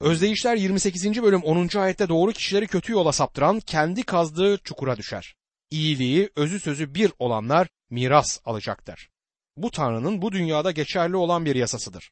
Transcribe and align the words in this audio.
Özdeyişler 0.00 0.56
28. 0.56 1.22
bölüm 1.22 1.42
10. 1.42 1.78
ayette 1.78 2.08
doğru 2.08 2.32
kişileri 2.32 2.66
kötü 2.66 2.92
yola 2.92 3.12
saptıran 3.12 3.60
kendi 3.60 4.02
kazdığı 4.02 4.58
çukura 4.58 4.96
düşer. 4.96 5.34
İyiliği, 5.70 6.30
özü 6.36 6.60
sözü 6.60 6.94
bir 6.94 7.12
olanlar 7.18 7.68
miras 7.90 8.40
alacaktır. 8.44 9.10
Bu 9.56 9.70
Tanrı'nın 9.70 10.22
bu 10.22 10.32
dünyada 10.32 10.70
geçerli 10.70 11.16
olan 11.16 11.44
bir 11.44 11.56
yasasıdır. 11.56 12.10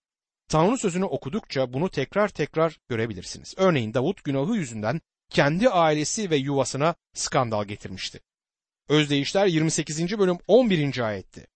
Tanrı 0.48 0.78
sözünü 0.78 1.04
okudukça 1.04 1.72
bunu 1.72 1.88
tekrar 1.90 2.28
tekrar 2.28 2.78
görebilirsiniz. 2.88 3.54
Örneğin 3.56 3.94
Davut 3.94 4.24
günahı 4.24 4.54
yüzünden 4.54 5.00
kendi 5.30 5.68
ailesi 5.68 6.30
ve 6.30 6.36
yuvasına 6.36 6.94
skandal 7.14 7.64
getirmişti. 7.64 8.20
Özdeyişler 8.88 9.46
28. 9.46 10.18
bölüm 10.18 10.38
11. 10.46 10.98
ayetti. 10.98 11.46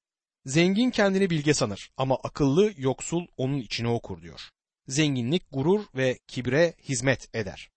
Zengin 0.45 0.91
kendini 0.91 1.31
bilge 1.31 1.55
sanır 1.55 1.91
ama 1.97 2.19
akıllı 2.25 2.73
yoksul 2.77 3.27
onun 3.37 3.59
içine 3.59 3.89
okur 3.89 4.23
diyor. 4.23 4.51
Zenginlik 4.89 5.43
gurur 5.53 5.85
ve 5.95 6.19
kibre 6.27 6.75
hizmet 6.83 7.35
eder. 7.35 7.71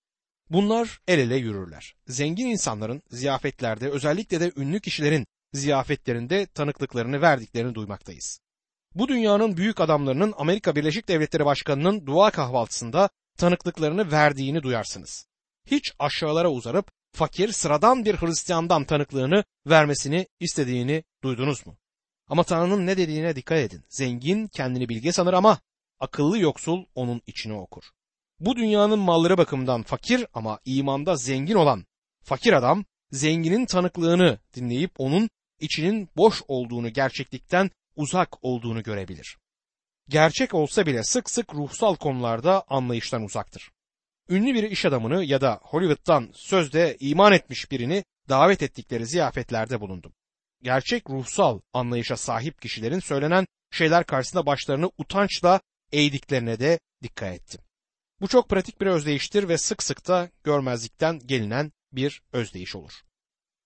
Bunlar 0.50 1.00
el 1.08 1.20
ele 1.20 1.36
yürürler. 1.36 1.96
Zengin 2.08 2.46
insanların 2.46 3.02
ziyafetlerde 3.12 3.90
özellikle 3.90 4.40
de 4.40 4.52
ünlü 4.58 4.80
kişilerin 4.80 5.28
ziyafetlerinde 5.54 6.46
tanıklıklarını 6.46 7.22
verdiklerini 7.22 7.76
duymaktayız. 7.76 8.40
Bu 8.96 9.08
dünyanın 9.08 9.58
büyük 9.58 9.82
adamlarının 9.82 10.34
Amerika 10.38 10.76
Birleşik 10.76 11.08
Devletleri 11.08 11.46
Başkanı'nın 11.46 12.06
dua 12.06 12.32
kahvaltısında 12.32 13.10
tanıklıklarını 13.38 14.12
verdiğini 14.12 14.64
duyarsınız. 14.64 15.26
Hiç 15.68 15.94
aşağılara 16.00 16.52
uzarıp 16.52 16.92
fakir 17.14 17.52
sıradan 17.52 18.06
bir 18.06 18.16
Hristiyandan 18.16 18.84
tanıklığını 18.84 19.44
vermesini 19.68 20.28
istediğini 20.40 21.04
duydunuz 21.24 21.68
mu? 21.68 21.78
Ama 22.28 22.44
Tanrı'nın 22.44 22.88
ne 22.88 22.98
dediğine 22.98 23.36
dikkat 23.36 23.58
edin. 23.58 23.84
Zengin 23.90 24.48
kendini 24.48 24.90
bilge 24.90 25.12
sanır 25.12 25.34
ama 25.34 25.60
akıllı 26.00 26.40
yoksul 26.40 26.86
onun 26.96 27.22
içine 27.28 27.54
okur. 27.54 27.84
Bu 28.40 28.56
dünyanın 28.56 29.00
malları 29.00 29.38
bakımından 29.38 29.84
fakir 29.84 30.26
ama 30.34 30.60
imanda 30.66 31.16
zengin 31.16 31.56
olan 31.56 31.86
fakir 32.24 32.54
adam 32.54 32.86
zenginin 33.12 33.66
tanıklığını 33.66 34.40
dinleyip 34.56 34.92
onun 34.98 35.30
içinin 35.60 36.10
boş 36.18 36.42
olduğunu 36.48 36.90
gerçeklikten 36.90 37.72
uzak 37.96 38.44
olduğunu 38.44 38.84
görebilir. 38.84 39.38
Gerçek 40.10 40.54
olsa 40.54 40.86
bile 40.86 41.04
sık 41.04 41.30
sık 41.30 41.54
ruhsal 41.56 41.96
konularda 41.96 42.64
anlayıştan 42.68 43.24
uzaktır. 43.24 43.72
Ünlü 44.30 44.54
bir 44.54 44.64
iş 44.64 44.86
adamını 44.86 45.24
ya 45.24 45.42
da 45.42 45.60
Hollywood'dan 45.64 46.30
sözde 46.34 46.98
iman 47.00 47.34
etmiş 47.34 47.72
birini 47.72 48.04
davet 48.30 48.64
ettikleri 48.64 49.06
ziyafetlerde 49.06 49.82
bulundum. 49.82 50.14
Gerçek 50.62 51.10
ruhsal 51.10 51.60
anlayışa 51.74 52.18
sahip 52.18 52.62
kişilerin 52.62 53.00
söylenen 53.00 53.48
şeyler 53.72 54.04
karşısında 54.04 54.46
başlarını 54.46 54.92
utançla 54.98 55.62
eğdiklerine 55.92 56.60
de 56.60 56.80
dikkat 57.04 57.34
ettim. 57.34 57.62
Bu 58.22 58.28
çok 58.28 58.50
pratik 58.50 58.82
bir 58.82 58.86
özdeyiştir 58.88 59.50
ve 59.50 59.58
sık 59.58 59.84
sık 59.84 60.08
da 60.08 60.30
görmezlikten 60.44 61.20
gelinen 61.20 61.72
bir 61.92 62.22
özdeyiş 62.34 62.76
olur. 62.76 62.94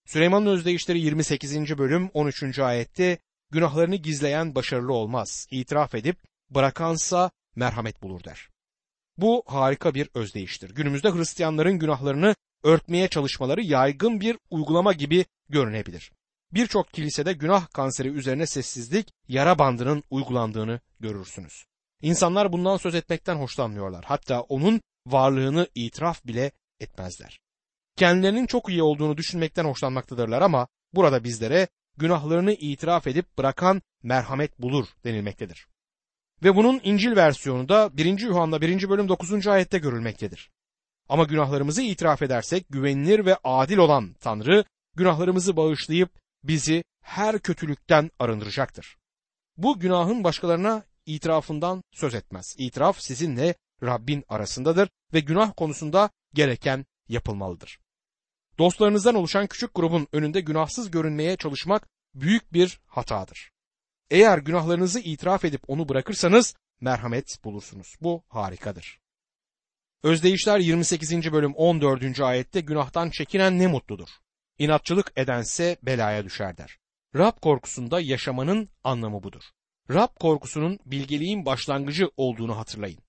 Süleyman'ın 0.06 0.46
özdeyişleri 0.46 1.00
28. 1.00 1.78
bölüm 1.78 2.10
13. 2.14 2.60
ayette 2.60 3.18
günahlarını 3.52 3.96
gizleyen 3.96 4.56
başarılı 4.56 4.94
olmaz. 4.94 5.48
İtiraf 5.52 5.96
edip 5.96 6.18
bırakansa 6.50 7.32
merhamet 7.56 8.04
bulur 8.04 8.24
der. 8.24 8.50
Bu 9.18 9.44
harika 9.48 9.94
bir 9.94 10.10
özdeyiştir. 10.14 10.70
Günümüzde 10.70 11.12
Hristiyanların 11.12 11.80
günahlarını 11.80 12.36
örtmeye 12.64 13.08
çalışmaları 13.08 13.62
yaygın 13.62 14.22
bir 14.22 14.38
uygulama 14.50 14.94
gibi 14.94 15.26
görünebilir. 15.50 16.12
Birçok 16.52 16.94
kilisede 16.94 17.34
günah 17.34 17.68
kanseri 17.70 18.08
üzerine 18.08 18.48
sessizlik, 18.48 19.14
yara 19.28 19.60
bandının 19.60 20.04
uygulandığını 20.10 20.80
görürsünüz. 21.00 21.66
İnsanlar 22.04 22.52
bundan 22.54 22.78
söz 22.78 22.96
etmekten 22.96 23.36
hoşlanmıyorlar. 23.36 24.06
Hatta 24.06 24.42
onun 24.42 24.82
varlığını 25.08 25.68
itiraf 25.76 26.26
bile 26.26 26.52
etmezler. 26.80 27.40
Kendilerinin 27.98 28.45
çok 28.45 28.70
iyi 28.70 28.84
olduğunu 28.84 29.18
düşünmekten 29.18 29.66
hoşlanmaktadırlar 29.66 30.42
ama 30.42 30.68
burada 30.94 31.23
bizlere 31.23 31.68
günahlarını 31.98 32.54
itiraf 32.54 33.08
edip 33.08 33.38
bırakan 33.38 33.82
merhamet 34.04 34.60
bulur 34.60 34.88
denilmektedir. 35.04 35.67
Ve 36.44 36.55
bunun 36.55 36.82
İncil 36.83 37.16
versiyonu 37.16 37.70
da 37.70 37.98
1. 37.98 38.20
Yuhanna 38.20 38.61
1. 38.61 38.89
bölüm 38.89 39.10
9. 39.10 39.48
ayette 39.48 39.77
görülmektedir. 39.77 40.52
Ama 41.10 41.23
günahlarımızı 41.23 41.82
itiraf 41.82 42.22
edersek 42.22 42.66
güvenilir 42.70 43.26
ve 43.26 43.38
adil 43.44 43.77
olan 43.77 44.14
Tanrı 44.14 44.66
günahlarımızı 44.95 45.58
bağışlayıp 45.58 46.10
bizi 46.44 46.83
her 47.02 47.39
kötülükten 47.39 48.11
arındıracaktır. 48.20 48.98
Bu 49.58 49.80
günahın 49.80 50.23
başkalarına 50.23 50.83
itirafından 51.05 51.83
söz 51.91 52.15
etmez. 52.15 52.55
İtiraf 52.58 52.99
sizinle 52.99 53.55
Rabbin 53.83 54.23
arasındadır 54.30 54.89
ve 55.14 55.19
günah 55.19 55.53
konusunda 55.58 56.09
gereken 56.33 56.86
yapılmalıdır. 57.09 57.80
Dostlarınızdan 58.58 59.15
oluşan 59.15 59.47
küçük 59.47 59.75
grubun 59.75 60.08
önünde 60.11 60.41
günahsız 60.41 60.91
görünmeye 60.91 61.37
çalışmak 61.37 61.87
büyük 62.15 62.53
bir 62.53 62.80
hatadır. 62.87 63.52
Eğer 64.11 64.37
günahlarınızı 64.37 64.99
itiraf 64.99 65.45
edip 65.45 65.61
onu 65.67 65.89
bırakırsanız 65.89 66.55
merhamet 66.81 67.43
bulursunuz. 67.43 67.95
Bu 68.02 68.23
harikadır. 68.27 68.99
Özdeyişler 70.03 70.59
28. 70.59 71.31
bölüm 71.31 71.53
14. 71.55 72.20
ayette 72.20 72.61
günahtan 72.61 73.09
çekinen 73.09 73.59
ne 73.59 73.67
mutludur. 73.67 74.09
İnatçılık 74.58 75.11
edense 75.15 75.77
belaya 75.83 76.25
düşer 76.25 76.58
der. 76.58 76.77
Rab 77.15 77.41
korkusunda 77.41 77.99
yaşamanın 77.99 78.70
anlamı 78.83 79.23
budur. 79.23 79.43
Rab 79.89 80.20
korkusunun 80.20 80.80
bilgeliğin 80.86 81.45
başlangıcı 81.45 82.10
olduğunu 82.17 82.58
hatırlayın. 82.58 82.99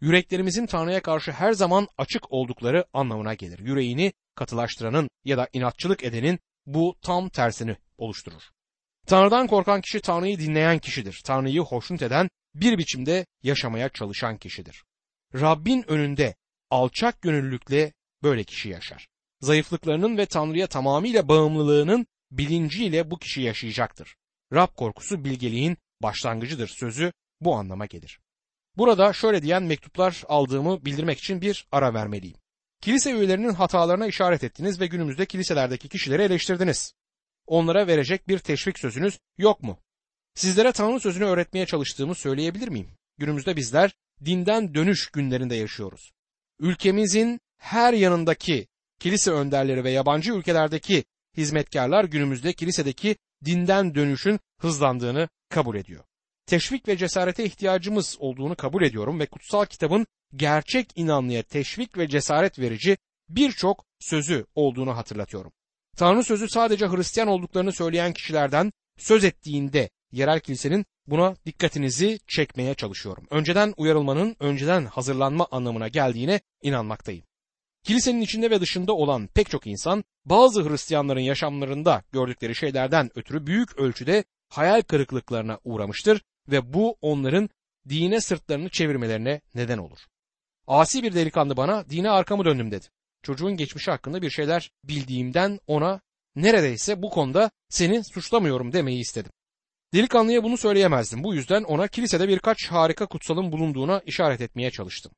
Yüreklerimizin 0.00 0.66
Tanrı'ya 0.66 1.02
karşı 1.02 1.32
her 1.32 1.52
zaman 1.52 1.88
açık 1.98 2.32
oldukları 2.32 2.84
anlamına 2.92 3.34
gelir. 3.34 3.58
Yüreğini 3.58 4.12
katılaştıranın 4.34 5.10
ya 5.24 5.38
da 5.38 5.48
inatçılık 5.52 6.04
edenin 6.04 6.38
bu 6.66 6.96
tam 7.02 7.28
tersini 7.28 7.76
oluşturur. 7.98 8.42
Tanrı'dan 9.06 9.46
korkan 9.46 9.80
kişi 9.80 10.00
Tanrı'yı 10.00 10.38
dinleyen 10.38 10.78
kişidir. 10.78 11.22
Tanrı'yı 11.24 11.60
hoşnut 11.60 12.02
eden 12.02 12.28
bir 12.54 12.78
biçimde 12.78 13.26
yaşamaya 13.42 13.88
çalışan 13.88 14.36
kişidir. 14.36 14.84
Rabbin 15.34 15.84
önünde 15.90 16.34
alçak 16.70 17.22
gönüllülükle 17.22 17.92
böyle 18.22 18.44
kişi 18.44 18.68
yaşar. 18.68 19.08
Zayıflıklarının 19.40 20.18
ve 20.18 20.26
Tanrı'ya 20.26 20.66
tamamıyla 20.66 21.28
bağımlılığının 21.28 22.06
bilinciyle 22.30 23.10
bu 23.10 23.18
kişi 23.18 23.40
yaşayacaktır. 23.42 24.16
Rab 24.52 24.74
korkusu 24.76 25.24
bilgeliğin 25.24 25.76
başlangıcıdır 26.02 26.68
sözü 26.68 27.12
bu 27.40 27.54
anlama 27.54 27.86
gelir. 27.86 28.20
Burada 28.76 29.12
şöyle 29.12 29.42
diyen 29.42 29.62
mektuplar 29.62 30.22
aldığımı 30.28 30.84
bildirmek 30.84 31.18
için 31.18 31.40
bir 31.40 31.66
ara 31.72 31.94
vermeliyim. 31.94 32.36
Kilise 32.80 33.12
üyelerinin 33.12 33.54
hatalarına 33.54 34.06
işaret 34.06 34.44
ettiniz 34.44 34.80
ve 34.80 34.86
günümüzde 34.86 35.26
kiliselerdeki 35.26 35.88
kişileri 35.88 36.22
eleştirdiniz. 36.22 36.94
Onlara 37.46 37.86
verecek 37.86 38.28
bir 38.28 38.38
teşvik 38.38 38.78
sözünüz 38.78 39.18
yok 39.38 39.62
mu? 39.62 39.78
Sizlere 40.34 40.72
Tanrı 40.72 41.00
sözünü 41.00 41.24
öğretmeye 41.24 41.66
çalıştığımı 41.66 42.14
söyleyebilir 42.14 42.68
miyim? 42.68 42.90
Günümüzde 43.18 43.56
bizler 43.56 43.94
dinden 44.24 44.74
dönüş 44.74 45.10
günlerinde 45.10 45.54
yaşıyoruz. 45.54 46.12
Ülkemizin 46.60 47.40
her 47.58 47.92
yanındaki 47.92 48.68
kilise 49.00 49.30
önderleri 49.30 49.84
ve 49.84 49.90
yabancı 49.90 50.32
ülkelerdeki 50.32 51.04
hizmetkarlar 51.36 52.04
günümüzde 52.04 52.52
kilisedeki 52.52 53.16
dinden 53.44 53.94
dönüşün 53.94 54.40
hızlandığını 54.60 55.28
kabul 55.48 55.76
ediyor. 55.76 56.04
Teşvik 56.46 56.88
ve 56.88 56.96
cesarete 56.96 57.44
ihtiyacımız 57.44 58.16
olduğunu 58.20 58.56
kabul 58.56 58.82
ediyorum 58.82 59.20
ve 59.20 59.26
kutsal 59.26 59.64
kitabın 59.64 60.06
gerçek 60.36 60.90
inanlıya 60.94 61.42
teşvik 61.42 61.98
ve 61.98 62.08
cesaret 62.08 62.58
verici 62.58 62.96
birçok 63.28 63.84
sözü 64.00 64.46
olduğunu 64.54 64.96
hatırlatıyorum. 64.96 65.52
Tanrı 65.96 66.24
sözü 66.24 66.48
sadece 66.48 66.86
Hristiyan 66.86 67.28
olduklarını 67.28 67.72
söyleyen 67.72 68.12
kişilerden 68.12 68.72
söz 68.98 69.24
ettiğinde 69.24 69.90
yerel 70.12 70.40
kilisenin 70.40 70.86
buna 71.06 71.36
dikkatinizi 71.46 72.18
çekmeye 72.26 72.74
çalışıyorum. 72.74 73.26
Önceden 73.30 73.74
uyarılmanın 73.76 74.36
önceden 74.40 74.84
hazırlanma 74.84 75.46
anlamına 75.50 75.88
geldiğine 75.88 76.40
inanmaktayım. 76.62 77.27
Kilisenin 77.84 78.20
içinde 78.20 78.50
ve 78.50 78.60
dışında 78.60 78.92
olan 78.92 79.26
pek 79.26 79.50
çok 79.50 79.66
insan 79.66 80.04
bazı 80.24 80.68
Hristiyanların 80.68 81.20
yaşamlarında 81.20 82.02
gördükleri 82.12 82.54
şeylerden 82.54 83.10
ötürü 83.14 83.46
büyük 83.46 83.78
ölçüde 83.78 84.24
hayal 84.48 84.82
kırıklıklarına 84.82 85.58
uğramıştır 85.64 86.22
ve 86.48 86.72
bu 86.72 86.96
onların 87.00 87.50
dine 87.88 88.20
sırtlarını 88.20 88.68
çevirmelerine 88.68 89.40
neden 89.54 89.78
olur. 89.78 89.98
Asi 90.66 91.02
bir 91.02 91.14
delikanlı 91.14 91.56
bana 91.56 91.90
dine 91.90 92.10
arkamı 92.10 92.44
döndüm 92.44 92.70
dedi. 92.70 92.86
Çocuğun 93.22 93.56
geçmişi 93.56 93.90
hakkında 93.90 94.22
bir 94.22 94.30
şeyler 94.30 94.70
bildiğimden 94.84 95.60
ona 95.66 96.00
neredeyse 96.36 97.02
bu 97.02 97.10
konuda 97.10 97.50
seni 97.68 98.04
suçlamıyorum 98.04 98.72
demeyi 98.72 99.00
istedim. 99.00 99.32
Delikanlıya 99.94 100.44
bunu 100.44 100.56
söyleyemezdim. 100.56 101.24
Bu 101.24 101.34
yüzden 101.34 101.62
ona 101.62 101.88
kilisede 101.88 102.28
birkaç 102.28 102.66
harika 102.66 103.06
kutsalın 103.06 103.52
bulunduğuna 103.52 104.02
işaret 104.06 104.40
etmeye 104.40 104.70
çalıştım. 104.70 105.12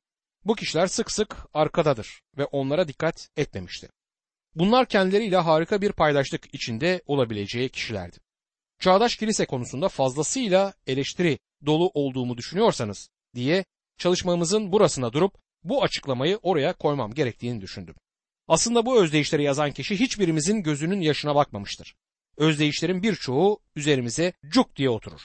Bu 0.45 0.55
kişiler 0.55 0.87
sık 0.87 1.11
sık 1.11 1.37
arkadadır 1.53 2.21
ve 2.37 2.45
onlara 2.45 2.87
dikkat 2.87 3.29
etmemişti. 3.37 3.89
Bunlar 4.55 4.85
kendileriyle 4.85 5.37
harika 5.37 5.81
bir 5.81 5.91
paydaşlık 5.91 6.53
içinde 6.53 7.01
olabileceği 7.05 7.69
kişilerdi. 7.69 8.17
Çağdaş 8.79 9.15
kilise 9.15 9.45
konusunda 9.45 9.89
fazlasıyla 9.89 10.73
eleştiri 10.87 11.39
dolu 11.65 11.91
olduğumu 11.93 12.37
düşünüyorsanız 12.37 13.09
diye 13.35 13.65
çalışmamızın 13.97 14.71
burasına 14.71 15.13
durup 15.13 15.35
Bu 15.63 15.83
açıklamayı 15.83 16.39
oraya 16.41 16.73
koymam 16.73 17.13
gerektiğini 17.13 17.61
düşündüm. 17.61 17.95
Aslında 18.47 18.85
bu 18.85 19.03
özdeyişleri 19.03 19.43
yazan 19.43 19.71
kişi 19.71 19.99
hiçbirimizin 19.99 20.63
gözünün 20.63 21.01
yaşına 21.01 21.35
bakmamıştır. 21.35 21.95
Özdeyişlerin 22.37 23.03
birçoğu 23.03 23.59
üzerimize 23.75 24.33
cuk 24.49 24.75
diye 24.75 24.89
oturur. 24.89 25.21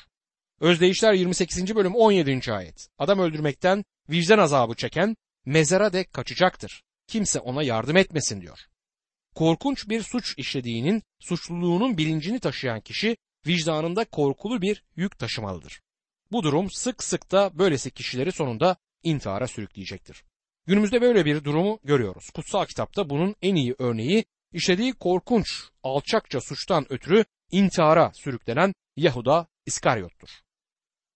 Özdeyişler 0.61 1.13
28. 1.13 1.75
bölüm 1.75 1.95
17. 1.95 2.53
ayet. 2.53 2.89
Adam 2.99 3.19
öldürmekten 3.19 3.85
vicdan 4.11 4.39
azabı 4.39 4.75
çeken 4.75 5.17
mezara 5.45 5.93
dek 5.93 6.13
kaçacaktır. 6.13 6.83
Kimse 7.07 7.41
ona 7.41 7.63
yardım 7.63 7.97
etmesin 7.97 8.41
diyor. 8.41 8.59
Korkunç 9.35 9.89
bir 9.89 10.03
suç 10.03 10.35
işlediğinin, 10.39 11.03
suçluluğunun 11.21 11.99
bilincini 11.99 12.41
taşıyan 12.41 12.81
kişi 12.81 13.17
vicdanında 13.47 14.05
korkulu 14.05 14.63
bir 14.63 14.83
yük 14.97 15.19
taşımalıdır. 15.19 15.81
Bu 16.33 16.43
durum 16.43 16.71
sık 16.71 17.03
sık 17.05 17.33
da 17.33 17.51
böylesi 17.59 17.91
kişileri 17.91 18.33
sonunda 18.33 18.77
intihara 19.03 19.47
sürükleyecektir. 19.47 20.25
Günümüzde 20.67 21.01
böyle 21.01 21.25
bir 21.25 21.45
durumu 21.45 21.79
görüyoruz. 21.85 22.31
Kutsal 22.31 22.67
kitapta 22.67 23.11
bunun 23.11 23.37
en 23.43 23.55
iyi 23.55 23.75
örneği 23.79 24.25
işlediği 24.53 24.93
korkunç, 24.93 25.47
alçakça 25.83 26.41
suçtan 26.41 26.93
ötürü 26.93 27.25
intihara 27.51 28.13
sürüklenen 28.15 28.75
Yahuda 28.97 29.47
İskaryot'tur. 29.67 30.46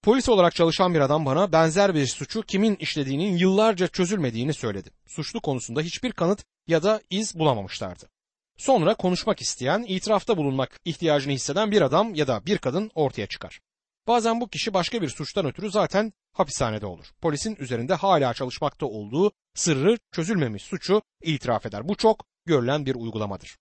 Polis 0.02 0.28
olarak 0.28 0.54
çalışan 0.54 0.94
bir 0.94 1.00
adam 1.00 1.26
bana 1.26 1.52
benzer 1.52 1.94
bir 1.94 2.06
suçu 2.06 2.42
kimin 2.42 2.76
işlediğinin 2.76 3.36
yıllarca 3.36 3.88
çözülmediğini 3.88 4.54
söyledi. 4.54 4.90
Suçlu 5.06 5.40
konusunda 5.40 5.80
hiçbir 5.80 6.12
kanıt 6.12 6.44
ya 6.66 6.82
da 6.82 7.00
iz 7.10 7.38
bulamamışlardı. 7.38 8.08
Sonra 8.56 8.94
konuşmak 8.94 9.40
isteyen, 9.40 9.84
itirafta 9.88 10.36
bulunmak 10.36 10.80
ihtiyacını 10.84 11.32
hisseden 11.32 11.70
bir 11.70 11.82
adam 11.82 12.14
ya 12.14 12.26
da 12.26 12.46
bir 12.46 12.58
kadın 12.58 12.90
ortaya 12.94 13.26
çıkar. 13.26 13.60
Bazen 14.06 14.40
bu 14.40 14.48
kişi 14.48 14.74
başka 14.74 15.02
bir 15.02 15.08
suçtan 15.08 15.46
ötürü 15.46 15.70
zaten 15.70 16.12
hapishanede 16.32 16.86
olur. 16.86 17.06
Polisin 17.20 17.56
üzerinde 17.58 17.94
hala 17.94 18.34
çalışmakta 18.34 18.86
olduğu 18.86 19.32
sırrı 19.54 19.98
çözülmemiş 20.12 20.62
suçu 20.62 21.02
itiraf 21.22 21.66
eder. 21.66 21.88
Bu 21.88 21.96
çok 21.96 22.24
görülen 22.46 22.86
bir 22.86 22.94
uygulamadır. 22.94 23.56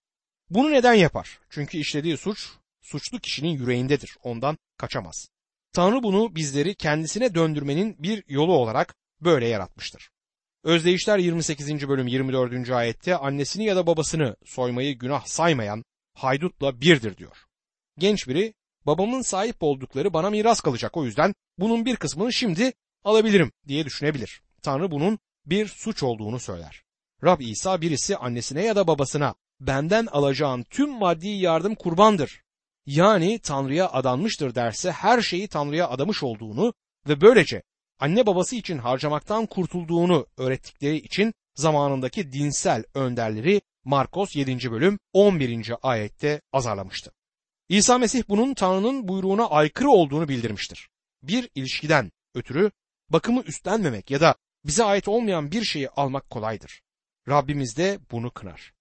Bunu 0.50 0.72
neden 0.72 0.94
yapar? 0.94 1.40
Çünkü 1.50 1.78
işlediği 1.78 2.18
suç 2.18 2.50
suçlu 2.82 3.20
kişinin 3.20 3.50
yüreğindedir. 3.50 4.18
Ondan 4.24 4.58
kaçamaz. 4.78 5.30
Tanrı 5.74 6.04
bunu 6.04 6.36
bizleri 6.36 6.76
kendisine 6.76 7.36
döndürmenin 7.36 7.96
bir 8.00 8.24
yolu 8.28 8.54
olarak 8.54 8.96
böyle 9.22 9.48
yaratmıştır. 9.48 10.10
Özdeyişler 10.64 11.18
28. 11.18 11.88
bölüm 11.90 12.08
24. 12.08 12.70
ayette 12.70 13.16
annesini 13.16 13.66
ya 13.66 13.76
da 13.76 13.88
babasını 13.88 14.36
soymayı 14.46 14.98
günah 14.98 15.26
saymayan 15.26 15.84
haydutla 16.14 16.82
birdir 16.82 17.18
diyor. 17.18 17.38
Genç 17.98 18.28
biri 18.28 18.54
babamın 18.86 19.22
sahip 19.22 19.64
oldukları 19.64 20.14
bana 20.14 20.30
miras 20.30 20.62
kalacak 20.62 20.98
o 20.98 21.06
yüzden 21.06 21.36
bunun 21.58 21.86
bir 21.86 21.96
kısmını 21.96 22.34
şimdi 22.34 22.74
alabilirim 23.04 23.52
diye 23.68 23.86
düşünebilir. 23.86 24.42
Tanrı 24.62 24.92
bunun 24.92 25.20
bir 25.46 25.68
suç 25.68 26.04
olduğunu 26.04 26.40
söyler. 26.40 26.84
Rab 27.24 27.40
İsa 27.40 27.82
birisi 27.82 28.18
annesine 28.18 28.66
ya 28.66 28.76
da 28.76 28.88
babasına 28.88 29.36
benden 29.60 30.06
alacağın 30.06 30.64
tüm 30.64 30.90
maddi 30.90 31.28
yardım 31.28 31.76
kurbandır. 31.76 32.42
Yani 32.90 33.40
Tanrı'ya 33.40 33.90
adanmıştır 33.90 34.56
derse 34.56 34.92
her 34.92 35.22
şeyi 35.22 35.48
Tanrı'ya 35.48 35.90
adamış 35.90 36.24
olduğunu 36.24 36.74
ve 37.08 37.22
böylece 37.22 37.64
anne 38.00 38.26
babası 38.26 38.56
için 38.56 38.78
harcamaktan 38.78 39.46
kurtulduğunu 39.46 40.28
öğrettikleri 40.38 40.98
için 40.98 41.34
zamanındaki 41.56 42.32
dinsel 42.32 42.84
önderleri 42.94 43.62
Markos 43.84 44.36
7. 44.36 44.72
bölüm 44.72 45.00
11. 45.14 45.74
ayette 45.82 46.42
azarlamıştı. 46.54 47.12
İsa 47.70 47.98
Mesih 47.98 48.24
bunun 48.30 48.54
Tanrı'nın 48.54 49.08
buyruğuna 49.08 49.46
aykırı 49.46 49.90
olduğunu 49.90 50.28
bildirmiştir. 50.28 50.90
Bir 51.24 51.50
ilişkiden 51.56 52.12
ötürü 52.36 52.72
bakımı 53.10 53.42
üstlenmemek 53.42 54.12
ya 54.12 54.22
da 54.22 54.36
bize 54.66 54.84
ait 54.84 55.08
olmayan 55.08 55.52
bir 55.52 55.64
şeyi 55.64 55.90
almak 55.90 56.30
kolaydır. 56.30 56.82
Rabbimiz 57.28 57.78
de 57.78 58.00
bunu 58.12 58.32
kınar. 58.32 58.74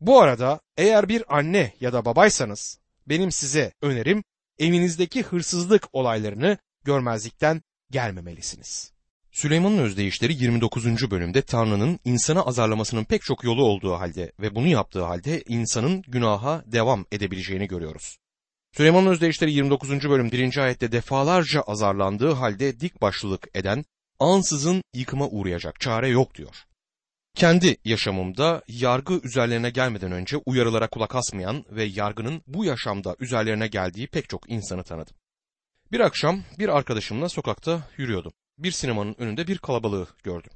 Bu 0.00 0.20
arada 0.20 0.60
eğer 0.76 1.08
bir 1.08 1.36
anne 1.36 1.74
ya 1.80 1.92
da 1.92 2.04
babaysanız 2.04 2.85
benim 3.08 3.32
size 3.32 3.72
önerim 3.82 4.24
evinizdeki 4.58 5.22
hırsızlık 5.22 5.88
olaylarını 5.92 6.58
görmezlikten 6.84 7.62
gelmemelisiniz. 7.90 8.92
Süleyman'ın 9.32 9.78
özdeyişleri 9.78 10.34
29. 10.34 11.10
bölümde 11.10 11.42
Tanrı'nın 11.42 12.00
insanı 12.04 12.42
azarlamasının 12.42 13.04
pek 13.04 13.22
çok 13.22 13.44
yolu 13.44 13.64
olduğu 13.64 13.92
halde 13.92 14.32
ve 14.40 14.54
bunu 14.54 14.66
yaptığı 14.66 15.04
halde 15.04 15.42
insanın 15.48 16.02
günaha 16.08 16.62
devam 16.66 17.06
edebileceğini 17.12 17.68
görüyoruz. 17.68 18.16
Süleyman'ın 18.76 19.06
özdeyişleri 19.06 19.52
29. 19.52 19.90
bölüm 19.90 20.32
1. 20.32 20.56
ayette 20.56 20.92
defalarca 20.92 21.60
azarlandığı 21.60 22.32
halde 22.32 22.80
dik 22.80 23.02
başlılık 23.02 23.48
eden 23.54 23.84
ansızın 24.18 24.82
yıkıma 24.94 25.28
uğrayacak 25.28 25.80
çare 25.80 26.08
yok 26.08 26.34
diyor. 26.34 26.56
Kendi 27.36 27.76
yaşamımda 27.84 28.62
yargı 28.68 29.20
üzerlerine 29.24 29.70
gelmeden 29.70 30.12
önce 30.12 30.36
uyarılara 30.36 30.88
kulak 30.88 31.14
asmayan 31.14 31.64
ve 31.70 31.84
yargının 31.84 32.42
bu 32.46 32.64
yaşamda 32.64 33.16
üzerlerine 33.20 33.66
geldiği 33.66 34.06
pek 34.06 34.28
çok 34.28 34.50
insanı 34.50 34.84
tanıdım. 34.84 35.16
Bir 35.92 36.00
akşam 36.00 36.42
bir 36.58 36.68
arkadaşımla 36.68 37.28
sokakta 37.28 37.88
yürüyordum. 37.96 38.32
Bir 38.58 38.70
sinemanın 38.70 39.14
önünde 39.18 39.46
bir 39.46 39.58
kalabalığı 39.58 40.06
gördüm. 40.22 40.52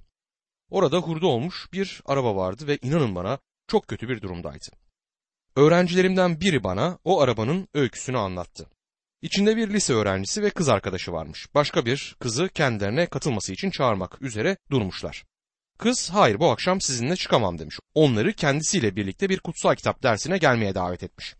Orada 0.70 0.98
hurda 0.98 1.26
olmuş 1.26 1.68
bir 1.72 2.02
araba 2.06 2.36
vardı 2.36 2.66
ve 2.66 2.78
inanın 2.82 3.14
bana 3.14 3.38
çok 3.68 3.88
kötü 3.88 4.08
bir 4.08 4.22
durumdaydı. 4.22 4.66
Öğrencilerimden 5.56 6.40
biri 6.40 6.64
bana 6.64 6.98
o 7.04 7.20
arabanın 7.20 7.68
öyküsünü 7.74 8.18
anlattı. 8.18 8.66
İçinde 9.22 9.56
bir 9.56 9.70
lise 9.70 9.92
öğrencisi 9.92 10.42
ve 10.42 10.50
kız 10.50 10.68
arkadaşı 10.68 11.12
varmış. 11.12 11.54
Başka 11.54 11.86
bir 11.86 12.16
kızı 12.20 12.48
kendilerine 12.48 13.06
katılması 13.06 13.52
için 13.52 13.70
çağırmak 13.70 14.22
üzere 14.22 14.56
durmuşlar. 14.70 15.29
Kız 15.80 16.10
hayır 16.10 16.40
bu 16.40 16.50
akşam 16.50 16.80
sizinle 16.80 17.16
çıkamam 17.16 17.58
demiş. 17.58 17.78
Onları 17.94 18.32
kendisiyle 18.32 18.96
birlikte 18.96 19.28
bir 19.28 19.40
kutsal 19.40 19.74
kitap 19.74 20.02
dersine 20.02 20.38
gelmeye 20.38 20.74
davet 20.74 21.02
etmiş. 21.02 21.34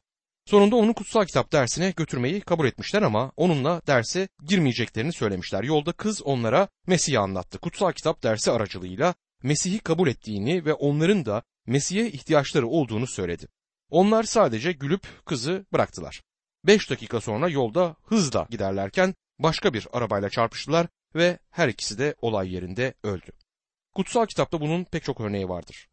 Sonunda 0.47 0.77
onu 0.77 0.95
kutsal 0.95 1.25
kitap 1.25 1.53
dersine 1.53 1.91
götürmeyi 1.91 2.41
kabul 2.41 2.67
etmişler 2.67 3.03
ama 3.03 3.33
onunla 3.37 3.83
derse 3.87 4.29
girmeyeceklerini 4.47 5.13
söylemişler. 5.13 5.63
Yolda 5.63 5.93
kız 5.93 6.23
onlara 6.23 6.69
Mesih'i 6.87 7.19
anlattı. 7.19 7.59
Kutsal 7.59 7.93
kitap 7.93 8.23
dersi 8.23 8.51
aracılığıyla 8.51 9.15
Mesih'i 9.43 9.79
kabul 9.79 10.09
ettiğini 10.09 10.65
ve 10.65 10.75
onların 10.75 11.27
da 11.27 11.43
Mesih'e 11.67 12.07
ihtiyaçları 12.07 12.67
olduğunu 12.67 13.07
söyledi. 13.07 13.47
Onlar 13.91 14.23
sadece 14.23 14.73
gülüp 14.73 15.25
kızı 15.25 15.67
bıraktılar. 15.73 16.23
Beş 16.67 16.91
dakika 16.91 17.21
sonra 17.21 17.49
yolda 17.49 17.97
hızla 18.05 18.47
giderlerken 18.51 19.15
başka 19.39 19.75
bir 19.75 19.87
arabayla 19.93 20.31
çarpıştılar 20.31 20.87
ve 21.15 21.39
her 21.51 21.69
ikisi 21.69 21.99
de 21.99 22.15
olay 22.23 22.55
yerinde 22.55 22.95
öldü. 23.03 23.40
Kutsal 23.95 24.27
kitapta 24.27 24.61
bunun 24.61 24.85
pek 24.85 25.05
çok 25.05 25.21
örneği 25.21 25.49
vardır. 25.49 25.89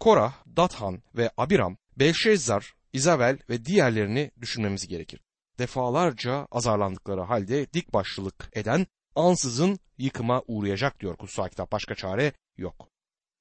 Korah, 0.00 0.34
Dathan 0.56 1.02
ve 1.14 1.30
Abiram, 1.36 1.76
Belşezzar, 1.96 2.74
İzavel 2.92 3.38
ve 3.48 3.64
diğerlerini 3.64 4.30
düşünmemiz 4.40 4.88
gerekir. 4.88 5.20
Defalarca 5.58 6.46
azarlandıkları 6.50 7.20
halde 7.20 7.72
dik 7.72 7.92
başlılık 7.92 8.50
eden 8.52 8.86
ansızın 9.14 9.78
yıkıma 9.98 10.42
uğrayacak 10.46 11.00
diyor 11.00 11.16
kutsal 11.16 11.48
kitap. 11.48 11.72
Başka 11.72 11.94
çare 11.94 12.32
yok. 12.56 12.88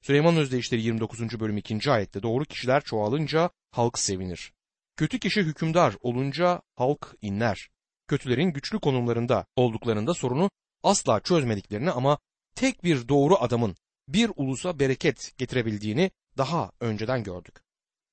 Süleyman 0.01 0.38
Özdeyişleri 0.38 0.82
29. 0.82 1.39
bölüm 1.39 1.58
2. 1.58 1.92
ayette 1.92 2.24
doğru 2.24 2.46
kişiler 2.46 2.84
çoğalınca 2.84 3.50
halk 3.72 4.00
sevinir. 4.00 4.54
Kötü 4.98 5.20
kişi 5.20 5.42
hükümdar 5.42 5.96
olunca 6.01 6.62
halk 6.75 7.16
inler. 7.22 7.70
Kötülerin 8.08 8.54
güçlü 8.54 8.80
konumlarında 8.80 9.46
olduklarında 9.56 10.13
sorunu 10.13 10.50
asla 10.84 11.20
çözmediklerini 11.20 11.92
ama 11.92 12.18
tek 12.56 12.84
bir 12.84 13.08
doğru 13.08 13.36
adamın 13.36 13.75
bir 14.13 14.32
ulusa 14.36 14.80
bereket 14.80 15.32
getirebildiğini 15.38 16.12
daha 16.38 16.72
önceden 16.80 17.24
gördük. 17.24 17.56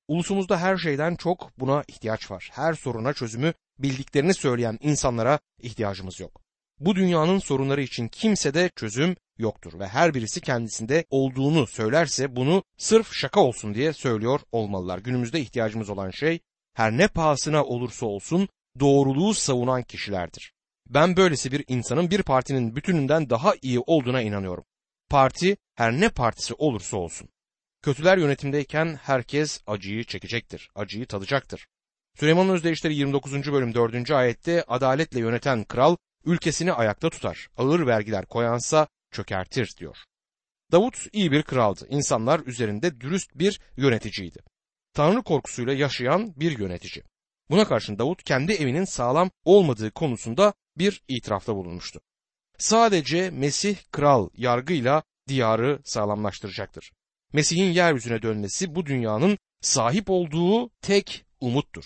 Ulusumuzda 0.07 0.59
her 0.59 0.77
şeyden 0.77 1.15
çok 1.15 1.59
buna 1.59 1.83
ihtiyaç 1.87 2.31
var. 2.31 2.49
Her 2.53 2.73
soruna 2.73 3.13
çözümü 3.13 3.53
bildiklerini 3.79 4.33
söyleyen 4.33 4.77
insanlara 4.81 5.39
ihtiyacımız 5.61 6.19
yok. 6.19 6.41
Bu 6.79 6.95
dünyanın 6.95 7.39
sorunları 7.39 7.81
için 7.81 8.07
kimsede 8.07 8.69
çözüm 8.75 9.15
yoktur 9.37 9.79
ve 9.79 9.87
her 9.87 10.13
birisi 10.13 10.41
kendisinde 10.41 11.05
olduğunu 11.09 11.67
söylerse 11.67 12.35
bunu 12.35 12.63
sırf 12.77 13.13
şaka 13.13 13.39
olsun 13.39 13.73
diye 13.73 13.93
söylüyor 13.93 14.39
olmalılar. 14.51 14.99
Günümüzde 14.99 15.39
ihtiyacımız 15.39 15.89
olan 15.89 16.11
şey 16.11 16.39
her 16.73 16.91
ne 16.91 17.07
pahasına 17.07 17.63
olursa 17.63 18.05
olsun 18.05 18.49
doğruluğu 18.79 19.33
savunan 19.33 19.83
kişilerdir. 19.83 20.53
Ben 20.89 21.17
böylesi 21.17 21.51
bir 21.51 21.65
insanın 21.67 22.11
bir 22.11 22.23
partinin 22.23 22.75
bütününden 22.75 23.29
daha 23.29 23.53
iyi 23.61 23.79
olduğuna 23.79 24.21
inanıyorum. 24.21 24.63
Parti 25.09 25.57
her 25.75 25.91
ne 25.91 26.09
partisi 26.09 26.53
olursa 26.53 26.97
olsun. 26.97 27.29
Kötüler 27.81 28.17
yönetimdeyken 28.17 28.99
herkes 29.03 29.61
acıyı 29.67 30.03
çekecektir, 30.03 30.69
acıyı 30.75 31.05
tadacaktır. 31.05 31.67
Süleyman'ın 32.19 32.53
özdeyişleri 32.53 32.95
29. 32.95 33.51
bölüm 33.51 33.73
4. 33.73 34.11
ayette 34.11 34.63
adaletle 34.63 35.19
yöneten 35.19 35.63
kral 35.63 35.95
ülkesini 36.25 36.73
ayakta 36.73 37.09
tutar, 37.09 37.47
ağır 37.57 37.87
vergiler 37.87 38.25
koyansa 38.25 38.87
çökertir 39.11 39.73
diyor. 39.77 39.97
Davut 40.71 41.07
iyi 41.13 41.31
bir 41.31 41.43
kraldı, 41.43 41.87
insanlar 41.89 42.39
üzerinde 42.39 43.01
dürüst 43.01 43.35
bir 43.35 43.59
yöneticiydi. 43.77 44.39
Tanrı 44.93 45.23
korkusuyla 45.23 45.73
yaşayan 45.73 46.33
bir 46.39 46.59
yönetici. 46.59 47.03
Buna 47.49 47.65
karşın 47.65 47.99
Davut 47.99 48.23
kendi 48.23 48.53
evinin 48.53 48.85
sağlam 48.85 49.31
olmadığı 49.45 49.91
konusunda 49.91 50.53
bir 50.77 51.03
itirafta 51.07 51.55
bulunmuştu. 51.55 52.01
Sadece 52.57 53.29
Mesih 53.29 53.77
kral 53.91 54.29
yargıyla 54.33 55.03
diyarı 55.27 55.79
sağlamlaştıracaktır. 55.83 56.91
Mesih'in 57.33 57.71
yeryüzüne 57.71 58.21
dönmesi 58.21 58.75
bu 58.75 58.85
dünyanın 58.85 59.37
sahip 59.61 60.09
olduğu 60.09 60.69
tek 60.69 61.25
umuttur. 61.41 61.85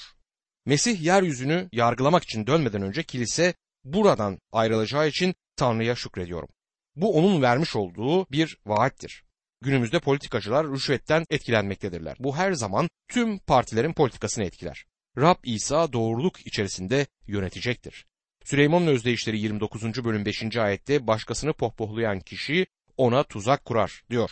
Mesih 0.65 1.01
yeryüzünü 1.01 1.69
yargılamak 1.71 2.23
için 2.23 2.47
dönmeden 2.47 2.81
önce 2.81 3.03
kilise 3.03 3.53
buradan 3.83 4.39
ayrılacağı 4.51 5.07
için 5.07 5.35
Tanrı'ya 5.55 5.95
şükrediyorum. 5.95 6.49
Bu 6.95 7.17
onun 7.17 7.41
vermiş 7.41 7.75
olduğu 7.75 8.25
bir 8.31 8.57
vaattir. 8.65 9.23
Günümüzde 9.61 9.99
politikacılar 9.99 10.71
rüşvetten 10.71 11.25
etkilenmektedirler. 11.29 12.17
Bu 12.19 12.37
her 12.37 12.53
zaman 12.53 12.89
tüm 13.07 13.39
partilerin 13.39 13.93
politikasını 13.93 14.45
etkiler. 14.45 14.85
Rab 15.17 15.35
İsa 15.43 15.93
doğruluk 15.93 16.47
içerisinde 16.47 17.07
yönetecektir. 17.27 18.05
Süleyman'ın 18.43 18.87
özdeyişleri 18.87 19.39
29. 19.39 20.03
bölüm 20.03 20.25
5. 20.25 20.57
ayette 20.57 21.07
başkasını 21.07 21.53
pohpohlayan 21.53 22.19
kişi 22.19 22.67
ona 22.97 23.23
tuzak 23.23 23.65
kurar 23.65 24.03
diyor. 24.09 24.31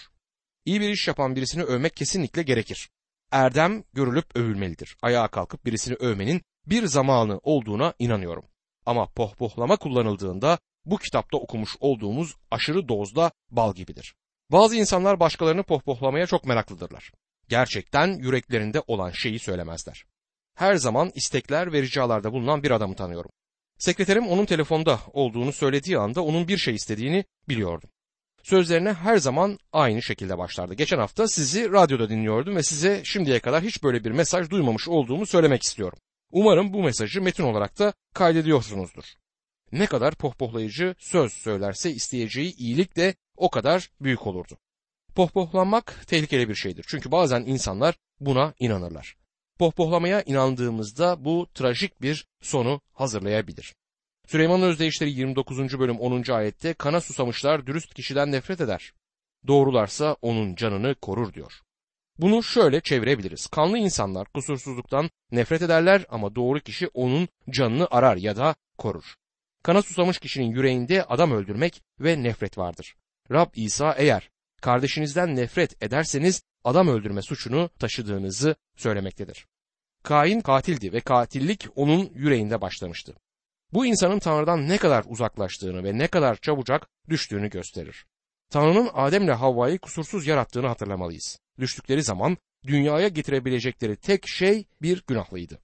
İyi 0.65 0.81
bir 0.81 0.89
iş 0.89 1.07
yapan 1.07 1.35
birisini 1.35 1.63
övmek 1.63 1.95
kesinlikle 1.95 2.43
gerekir. 2.43 2.89
Erdem 3.31 3.83
görülüp 3.93 4.35
övülmelidir. 4.35 4.97
Ayağa 5.01 5.27
kalkıp 5.27 5.65
birisini 5.65 5.95
övmenin 5.95 6.41
bir 6.65 6.85
zamanı 6.85 7.39
olduğuna 7.43 7.93
inanıyorum. 7.99 8.45
Ama 8.85 9.05
pohpohlama 9.05 9.77
kullanıldığında 9.77 10.59
bu 10.85 10.97
kitapta 10.97 11.37
okumuş 11.37 11.77
olduğumuz 11.79 12.35
aşırı 12.51 12.87
dozda 12.87 13.31
bal 13.51 13.73
gibidir. 13.73 14.15
Bazı 14.51 14.75
insanlar 14.75 15.19
başkalarını 15.19 15.63
pohpohlamaya 15.63 16.27
çok 16.27 16.45
meraklıdırlar. 16.45 17.11
Gerçekten 17.49 18.07
yüreklerinde 18.07 18.83
olan 18.87 19.11
şeyi 19.11 19.39
söylemezler. 19.39 20.05
Her 20.55 20.75
zaman 20.75 21.11
istekler 21.15 21.73
ve 21.73 21.81
ricalarda 21.81 22.33
bulunan 22.33 22.63
bir 22.63 22.71
adamı 22.71 22.95
tanıyorum. 22.95 23.31
Sekreterim 23.79 24.27
onun 24.27 24.45
telefonda 24.45 24.99
olduğunu 25.13 25.53
söylediği 25.53 25.97
anda 25.97 26.23
onun 26.23 26.47
bir 26.47 26.57
şey 26.57 26.75
istediğini 26.75 27.25
biliyordum. 27.49 27.89
Sözlerine 28.43 28.93
her 28.93 29.17
zaman 29.17 29.59
aynı 29.73 30.01
şekilde 30.01 30.37
başlardı. 30.37 30.73
Geçen 30.73 30.97
hafta 30.97 31.27
sizi 31.27 31.71
radyoda 31.71 32.09
dinliyordum 32.09 32.55
ve 32.55 32.63
size 32.63 33.01
şimdiye 33.03 33.39
kadar 33.39 33.63
hiç 33.63 33.83
böyle 33.83 34.03
bir 34.03 34.11
mesaj 34.11 34.49
duymamış 34.49 34.87
olduğumu 34.87 35.25
söylemek 35.25 35.63
istiyorum. 35.63 35.99
Umarım 36.31 36.73
bu 36.73 36.83
mesajı 36.83 37.21
metin 37.21 37.43
olarak 37.43 37.79
da 37.79 37.93
kaydediyorsunuzdur. 38.13 39.03
Ne 39.71 39.85
kadar 39.85 40.15
pohpohlayıcı 40.15 40.95
söz 40.97 41.33
söylerse 41.33 41.91
isteyeceği 41.91 42.55
iyilik 42.55 42.95
de 42.97 43.15
o 43.37 43.49
kadar 43.49 43.89
büyük 44.01 44.27
olurdu. 44.27 44.57
Pohpohlanmak 45.15 46.07
tehlikeli 46.07 46.49
bir 46.49 46.55
şeydir. 46.55 46.85
Çünkü 46.87 47.11
bazen 47.11 47.41
insanlar 47.41 47.95
buna 48.19 48.53
inanırlar. 48.59 49.15
Pohpohlamaya 49.59 50.21
inandığımızda 50.21 51.25
bu 51.25 51.47
trajik 51.53 52.01
bir 52.01 52.25
sonu 52.41 52.81
hazırlayabilir. 52.93 53.75
Süleyman'ın 54.27 54.61
özdeyişleri 54.61 55.11
29. 55.11 55.79
bölüm 55.79 55.99
10. 55.99 56.31
ayette 56.31 56.73
kana 56.73 57.01
susamışlar 57.01 57.67
dürüst 57.67 57.93
kişiden 57.93 58.31
nefret 58.31 58.61
eder. 58.61 58.93
Doğrularsa 59.47 60.15
onun 60.21 60.55
canını 60.55 60.95
korur 60.95 61.33
diyor. 61.33 61.53
Bunu 62.17 62.43
şöyle 62.43 62.81
çevirebiliriz. 62.81 63.47
Kanlı 63.47 63.77
insanlar 63.77 64.27
kusursuzluktan 64.33 65.09
nefret 65.31 65.61
ederler 65.61 66.05
ama 66.09 66.35
doğru 66.35 66.59
kişi 66.59 66.87
onun 66.87 67.27
canını 67.49 67.87
arar 67.91 68.17
ya 68.17 68.35
da 68.35 68.55
korur. 68.77 69.15
Kana 69.63 69.81
susamış 69.81 70.19
kişinin 70.19 70.51
yüreğinde 70.51 71.03
adam 71.03 71.31
öldürmek 71.31 71.81
ve 71.99 72.23
nefret 72.23 72.57
vardır. 72.57 72.95
Rab 73.31 73.49
İsa 73.55 73.93
eğer 73.93 74.29
kardeşinizden 74.61 75.35
nefret 75.35 75.83
ederseniz 75.83 76.43
adam 76.63 76.87
öldürme 76.87 77.21
suçunu 77.21 77.69
taşıdığınızı 77.79 78.55
söylemektedir. 78.77 79.47
Kain 80.03 80.41
katildi 80.41 80.93
ve 80.93 80.99
katillik 80.99 81.67
onun 81.75 82.11
yüreğinde 82.15 82.61
başlamıştı. 82.61 83.15
Bu 83.73 83.85
insanın 83.85 84.19
Tanrı'dan 84.19 84.69
ne 84.69 84.77
kadar 84.77 85.05
uzaklaştığını 85.07 85.83
ve 85.83 85.97
ne 85.97 86.07
kadar 86.07 86.35
çabucak 86.35 86.87
düştüğünü 87.09 87.49
gösterir. 87.49 88.05
Tanrı'nın 88.49 88.89
Adem'le 88.93 89.33
Havva'yı 89.33 89.79
kusursuz 89.79 90.27
yarattığını 90.27 90.67
hatırlamalıyız. 90.67 91.39
Düştükleri 91.59 92.03
zaman 92.03 92.37
dünyaya 92.67 93.07
getirebilecekleri 93.07 93.95
tek 93.95 94.27
şey 94.27 94.65
bir 94.81 95.03
günahlıydı. 95.07 95.59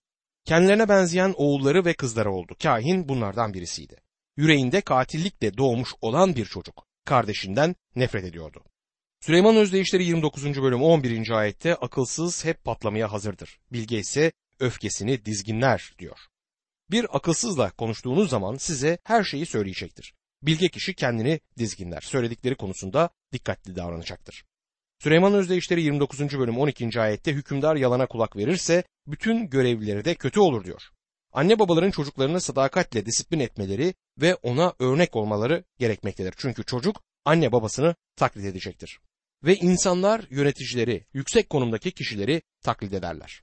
Kendilerine 0.46 0.90
benzeyen 0.90 1.34
oğulları 1.38 1.86
ve 1.86 1.94
kızları 1.94 2.32
oldu. 2.32 2.56
Kahin 2.64 3.10
bunlardan 3.10 3.54
birisiydi. 3.54 3.96
Yüreğinde 4.38 4.82
katillikle 4.82 5.58
doğmuş 5.58 5.90
olan 6.02 6.36
bir 6.36 6.46
çocuk. 6.46 6.86
Kardeşinden 7.06 7.76
nefret 7.96 8.24
ediyordu. 8.24 8.64
Süleyman 9.26 9.56
Özdeyişleri 9.56 10.04
29. 10.04 10.62
bölüm 10.62 10.82
11. 10.82 11.30
ayette 11.30 11.76
akılsız 11.76 12.46
hep 12.46 12.64
patlamaya 12.64 13.12
hazırdır. 13.12 13.60
Bilge 13.72 13.98
ise 13.98 14.32
öfkesini 14.60 15.26
dizginler 15.26 15.94
diyor. 16.00 16.18
Bir 16.92 17.16
akılsızla 17.18 17.72
konuştuğunuz 17.72 18.30
zaman 18.30 18.56
size 18.56 18.98
her 19.04 19.24
şeyi 19.24 19.46
söyleyecektir. 19.46 20.14
Bilge 20.42 20.68
kişi 20.68 20.94
kendini 20.94 21.40
dizginler. 21.58 22.02
Söyledikleri 22.02 22.56
konusunda 22.56 23.10
dikkatli 23.34 23.76
davranacaktır. 23.76 24.46
Süleyman 25.00 25.34
Özdeyişleri 25.34 25.82
29. 25.82 26.20
bölüm 26.20 26.58
12. 26.58 27.02
ayette 27.02 27.34
hükümdar 27.34 27.76
yalana 27.76 28.08
kulak 28.08 28.36
verirse 28.36 28.84
bütün 29.08 29.50
görevlileri 29.50 30.06
de 30.06 30.16
kötü 30.16 30.40
olur 30.40 30.64
diyor. 30.64 30.82
Anne 31.34 31.60
babaların 31.60 31.92
çocuklarını 31.92 32.42
sadakatle 32.42 33.06
disiplin 33.06 33.40
etmeleri 33.40 33.94
ve 34.22 34.36
ona 34.36 34.74
örnek 34.80 35.16
olmaları 35.16 35.64
gerekmektedir. 35.80 36.34
Çünkü 36.38 36.64
çocuk 36.64 37.02
anne 37.26 37.52
babasını 37.52 37.96
taklit 38.16 38.46
edecektir. 38.46 39.00
Ve 39.46 39.56
insanlar 39.56 40.26
yöneticileri, 40.30 41.06
yüksek 41.14 41.50
konumdaki 41.50 41.92
kişileri 41.92 42.42
taklit 42.62 42.94
ederler. 42.94 43.42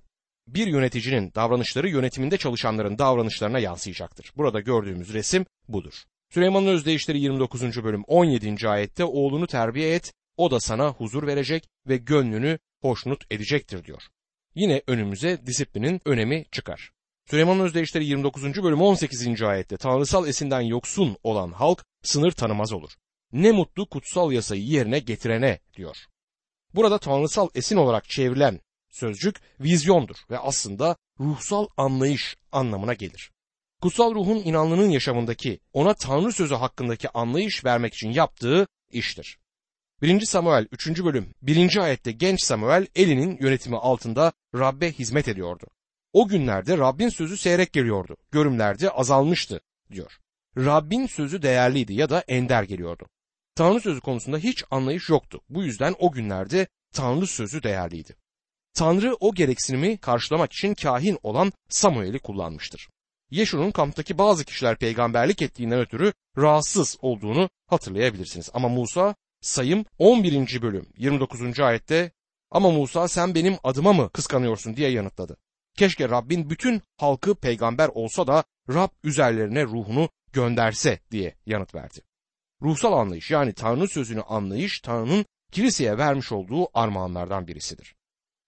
Bir 0.49 0.66
yöneticinin 0.66 1.32
davranışları 1.35 1.88
yönetiminde 1.88 2.37
çalışanların 2.37 2.99
davranışlarına 2.99 3.59
yansıyacaktır. 3.59 4.32
Burada 4.37 4.61
gördüğümüz 4.61 5.12
resim 5.12 5.47
budur. 5.68 6.04
Süleyman'ın 6.30 6.66
özdeyişleri 6.66 7.21
29. 7.21 7.85
bölüm 7.85 8.04
17. 8.06 8.68
ayette 8.68 9.04
oğlunu 9.04 9.47
terbiye 9.47 9.94
et, 9.94 10.12
o 10.37 10.50
da 10.50 10.61
sana 10.61 10.88
huzur 10.88 11.26
verecek 11.26 11.68
ve 11.88 11.97
gönlünü 11.97 12.59
hoşnut 12.80 13.25
edecektir 13.30 13.85
diyor. 13.85 14.02
Yine 14.54 14.82
önümüze 14.87 15.47
disiplinin 15.47 16.00
önemi 16.04 16.44
çıkar. 16.52 16.90
Süleyman'ın 17.30 17.64
özdeyişleri 17.64 18.04
29. 18.04 18.62
bölüm 18.62 18.80
18. 18.80 19.42
ayette 19.42 19.76
tanrısal 19.76 20.28
esinden 20.28 20.61
yoksun 20.61 21.16
olan 21.23 21.52
halk 21.52 21.85
sınır 22.02 22.32
tanımaz 22.32 22.73
olur. 22.73 22.90
Ne 23.33 23.53
mutlu 23.53 23.89
kutsal 23.89 24.33
yasayı 24.33 24.62
yerine 24.62 24.99
getirene 24.99 25.59
diyor. 25.77 25.97
Burada 26.75 26.99
tanrısal 26.99 27.49
esin 27.55 27.77
olarak 27.77 28.09
çevrilen 28.09 28.61
sözcük 28.91 29.37
vizyondur 29.61 30.17
ve 30.31 30.39
aslında 30.39 30.97
ruhsal 31.21 31.67
anlayış 31.77 32.37
anlamına 32.53 32.95
gelir. 32.95 33.31
Kutsal 33.83 34.15
ruhun 34.15 34.37
inanlının 34.37 34.91
yaşamındaki 34.91 35.61
ona 35.73 35.95
Tanrı 35.95 36.33
sözü 36.33 36.55
hakkındaki 36.55 37.09
anlayış 37.09 37.65
vermek 37.65 37.95
için 37.95 38.11
yaptığı 38.11 38.67
iştir. 38.91 39.39
1. 40.03 40.21
Samuel 40.21 40.67
3. 40.73 41.05
bölüm 41.05 41.35
1. 41.43 41.77
ayette 41.77 42.12
genç 42.12 42.43
Samuel 42.43 42.87
Eli'nin 42.95 43.39
yönetimi 43.41 43.77
altında 43.77 44.33
Rabbe 44.55 44.93
hizmet 44.93 45.29
ediyordu. 45.29 45.67
O 46.12 46.29
günlerde 46.29 46.79
Rabbin 46.79 47.09
sözü 47.09 47.37
seyrek 47.37 47.73
geliyordu. 47.73 48.17
Görümlerde 48.31 48.91
azalmıştı 48.91 49.61
diyor. 49.93 50.19
Rabbin 50.57 51.07
sözü 51.07 51.43
değerliydi 51.43 51.95
ya 51.95 52.11
da 52.11 52.25
ender 52.29 52.62
geliyordu. 52.62 53.07
Tanrı 53.54 53.80
sözü 53.80 54.00
konusunda 54.00 54.38
hiç 54.38 54.64
anlayış 54.71 55.09
yoktu. 55.09 55.40
Bu 55.49 55.64
yüzden 55.64 55.94
o 55.99 56.12
günlerde 56.12 56.66
Tanrı 56.92 57.26
sözü 57.26 57.62
değerliydi. 57.62 58.16
Tanrı 58.75 59.16
o 59.21 59.35
gereksinimi 59.35 59.99
karşılamak 59.99 60.52
için 60.52 60.75
kahin 60.75 61.18
olan 61.23 61.52
Samuel'i 61.68 62.18
kullanmıştır. 62.18 62.88
Yeşu'nun 63.30 63.71
kamptaki 63.71 64.18
bazı 64.18 64.44
kişiler 64.44 64.78
peygamberlik 64.78 65.42
ettiğinden 65.42 65.80
ötürü 65.80 66.12
rahatsız 66.38 66.97
olduğunu 67.02 67.50
hatırlayabilirsiniz. 67.66 68.50
Ama 68.54 68.68
Musa 68.68 69.14
sayım 69.40 69.85
11. 69.99 70.62
bölüm 70.62 70.87
29. 70.97 71.61
ayette 71.61 72.12
ama 72.50 72.71
Musa 72.71 73.09
sen 73.09 73.35
benim 73.35 73.56
adıma 73.64 73.92
mı 73.92 74.11
kıskanıyorsun 74.11 74.76
diye 74.76 74.90
yanıtladı. 74.90 75.37
Keşke 75.76 76.09
Rabbin 76.09 76.50
bütün 76.50 76.82
halkı 76.97 77.35
peygamber 77.35 77.88
olsa 77.88 78.26
da 78.26 78.44
Rab 78.68 78.90
üzerlerine 79.04 79.64
ruhunu 79.64 80.09
gönderse 80.32 81.00
diye 81.11 81.35
yanıt 81.47 81.75
verdi. 81.75 82.00
Ruhsal 82.62 82.92
anlayış 82.92 83.31
yani 83.31 83.52
Tanrı 83.52 83.88
sözünü 83.88 84.23
anlayış 84.23 84.81
Tanrı'nın 84.81 85.25
kiliseye 85.52 85.99
vermiş 85.99 86.33
olduğu 86.33 86.78
armağanlardan 86.78 87.47
birisidir. 87.47 87.95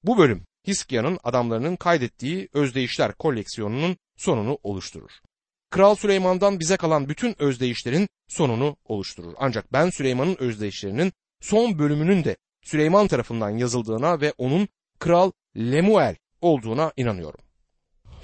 Bu 0.04 0.18
bölüm 0.18 0.44
Hiskia'nın 0.66 1.18
adamlarının 1.25 1.76
kaydettiği 1.76 2.49
özdeyişler 2.52 3.12
koleksiyonunun 3.12 3.97
sonunu 4.16 4.59
oluşturur. 4.62 5.11
Kral 5.71 5.94
Süleyman'dan 5.94 6.61
bize 6.61 6.76
kalan 6.76 7.09
bütün 7.09 7.42
özdeyişlerin 7.42 8.09
sonunu 8.28 8.76
oluşturur. 8.85 9.35
Ancak 9.38 9.73
ben 9.73 9.90
Süleyman'ın 9.90 10.37
özdeyişlerinin 10.38 11.12
son 11.40 11.78
bölümünün 11.78 12.25
de 12.25 12.37
Süleyman 12.64 13.06
tarafından 13.06 13.50
yazıldığına 13.50 14.21
ve 14.21 14.33
onun 14.38 14.68
Kral 14.99 15.30
Lemuel 15.56 16.16
olduğuna 16.40 16.92
inanıyorum. 16.97 17.44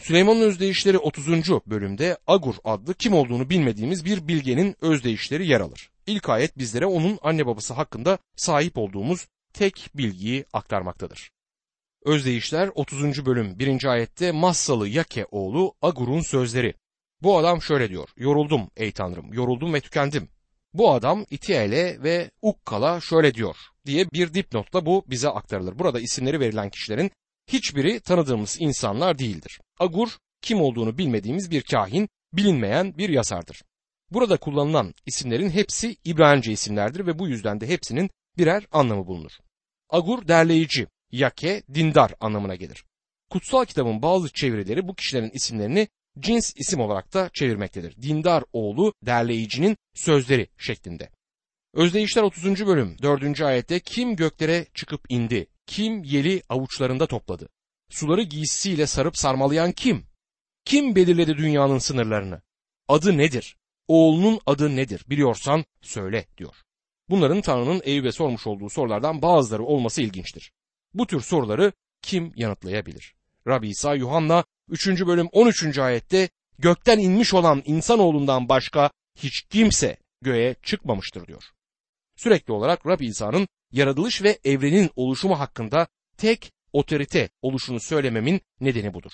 Süleyman'ın 0.01 0.41
özdeyişleri 0.41 0.99
30. 0.99 1.29
bölümde 1.67 2.19
Agur 2.27 2.55
adlı 2.65 2.95
kim 2.95 3.15
olduğunu 3.15 3.51
bilmediğimiz 3.51 4.05
bir 4.05 4.29
bilgenin 4.29 4.77
özdeyişleri 4.81 5.47
yer 5.47 5.61
alır. 5.61 5.91
İlk 6.07 6.29
ayet 6.29 6.59
bizlere 6.59 6.87
onun 6.87 7.19
anne 7.23 7.47
babası 7.47 7.75
hakkında 7.75 8.19
sahip 8.37 8.79
olduğumuz 8.79 9.27
tek 9.53 9.91
bilgiyi 9.95 10.45
aktarmaktadır. 10.53 11.31
Özdeyişler 12.05 12.71
30. 12.75 13.27
bölüm 13.27 13.59
1. 13.59 13.85
ayette 13.85 14.33
Massalı 14.33 14.89
Yake 14.89 15.27
oğlu 15.31 15.75
Agur'un 15.83 16.21
sözleri. 16.21 16.75
Bu 17.23 17.39
adam 17.39 17.63
şöyle 17.63 17.89
diyor. 17.89 18.09
Yoruldum 18.17 18.71
ey 18.77 18.93
Tanrım, 18.93 19.33
yoruldum 19.33 19.75
ve 19.75 19.81
tükendim. 19.81 20.29
Bu 20.75 20.93
adam 20.93 21.27
İtiel'e 21.31 22.03
ve 22.03 22.31
Ukkal'a 22.43 23.01
şöyle 23.01 23.35
diyor 23.35 23.57
diye 23.87 24.11
bir 24.11 24.35
dipnotla 24.35 24.87
bu 24.87 25.05
bize 25.07 25.29
aktarılır. 25.29 25.79
Burada 25.79 26.01
isimleri 26.01 26.41
verilen 26.41 26.71
kişilerin 26.71 27.11
hiçbiri 27.47 28.01
tanıdığımız 28.01 28.57
insanlar 28.61 29.19
değildir. 29.19 29.61
Agur 29.81 30.09
kim 30.43 30.61
olduğunu 30.61 30.99
bilmediğimiz 30.99 31.51
bir 31.51 31.63
kahin, 31.63 32.09
bilinmeyen 32.33 32.99
bir 32.99 33.09
yazardır. 33.09 33.63
Burada 34.11 34.37
kullanılan 34.37 34.95
isimlerin 35.07 35.51
hepsi 35.51 35.97
İbranice 36.05 36.53
isimlerdir 36.53 37.07
ve 37.07 37.19
bu 37.19 37.29
yüzden 37.29 37.61
de 37.61 37.69
hepsinin 37.69 38.11
birer 38.39 38.67
anlamı 38.73 39.07
bulunur. 39.07 39.33
Agur 39.91 40.29
derleyici, 40.29 40.87
yake 41.13 41.63
dindar 41.75 42.15
anlamına 42.21 42.55
gelir. 42.55 42.85
Kutsal 43.31 43.65
kitabın 43.65 44.03
bazı 44.03 44.33
çevirileri 44.33 44.89
bu 44.89 44.95
kişilerin 44.95 45.31
isimlerini 45.31 45.89
cins 46.19 46.53
isim 46.57 46.81
olarak 46.81 47.15
da 47.15 47.31
çevirmektedir. 47.35 48.03
Dindar 48.03 48.45
oğlu 48.53 48.95
derleyicinin 49.03 49.77
sözleri 49.95 50.49
şeklinde. 50.59 51.11
Özdeyişler 51.75 52.23
30. 52.23 52.67
bölüm 52.67 52.97
4. 53.03 53.41
ayette 53.41 53.81
kim 53.81 54.17
göklere 54.17 54.67
çıkıp 54.75 55.01
indi, 55.09 55.47
kim 55.67 56.05
yeli 56.05 56.43
avuçlarında 56.49 57.07
topladı, 57.07 57.49
suları 57.91 58.23
giysisiyle 58.23 58.87
sarıp 58.87 59.17
sarmalayan 59.17 59.73
kim? 59.73 60.07
Kim 60.65 60.97
belirledi 60.97 61.37
dünyanın 61.39 61.79
sınırlarını? 61.79 62.43
Adı 62.89 63.19
nedir? 63.19 63.57
Oğlunun 63.89 64.41
adı 64.47 64.77
nedir? 64.77 65.05
Biliyorsan 65.09 65.65
söyle 65.83 66.27
diyor. 66.39 66.55
Bunların 67.09 67.41
Tanrı'nın 67.41 67.81
Eyüp'e 67.85 68.13
sormuş 68.13 68.47
olduğu 68.47 68.71
sorulardan 68.71 69.23
bazıları 69.23 69.63
olması 69.63 70.03
ilginçtir. 70.03 70.53
Bu 70.95 71.07
tür 71.07 71.21
soruları 71.21 71.73
kim 72.03 72.33
yanıtlayabilir? 72.37 73.15
Rabbi 73.49 73.69
İsa 73.69 73.95
Yuhanna 73.95 74.45
3. 74.69 74.87
bölüm 74.89 75.29
13. 75.33 75.79
ayette 75.79 76.29
gökten 76.59 76.99
inmiş 76.99 77.35
olan 77.35 77.63
insanoğlundan 77.65 78.49
başka 78.49 78.91
hiç 79.19 79.43
kimse 79.43 79.97
göğe 80.23 80.57
çıkmamıştır 80.63 81.27
diyor. 81.27 81.45
Sürekli 82.17 82.53
olarak 82.53 82.87
Rabbi 82.87 83.07
İsa'nın 83.07 83.49
yaratılış 83.73 84.23
ve 84.23 84.39
evrenin 84.45 84.91
oluşumu 84.97 85.39
hakkında 85.39 85.87
tek 86.17 86.53
otorite 86.73 87.29
oluşunu 87.43 87.81
söylememin 87.81 88.41
nedeni 88.61 88.95
budur. 88.95 89.13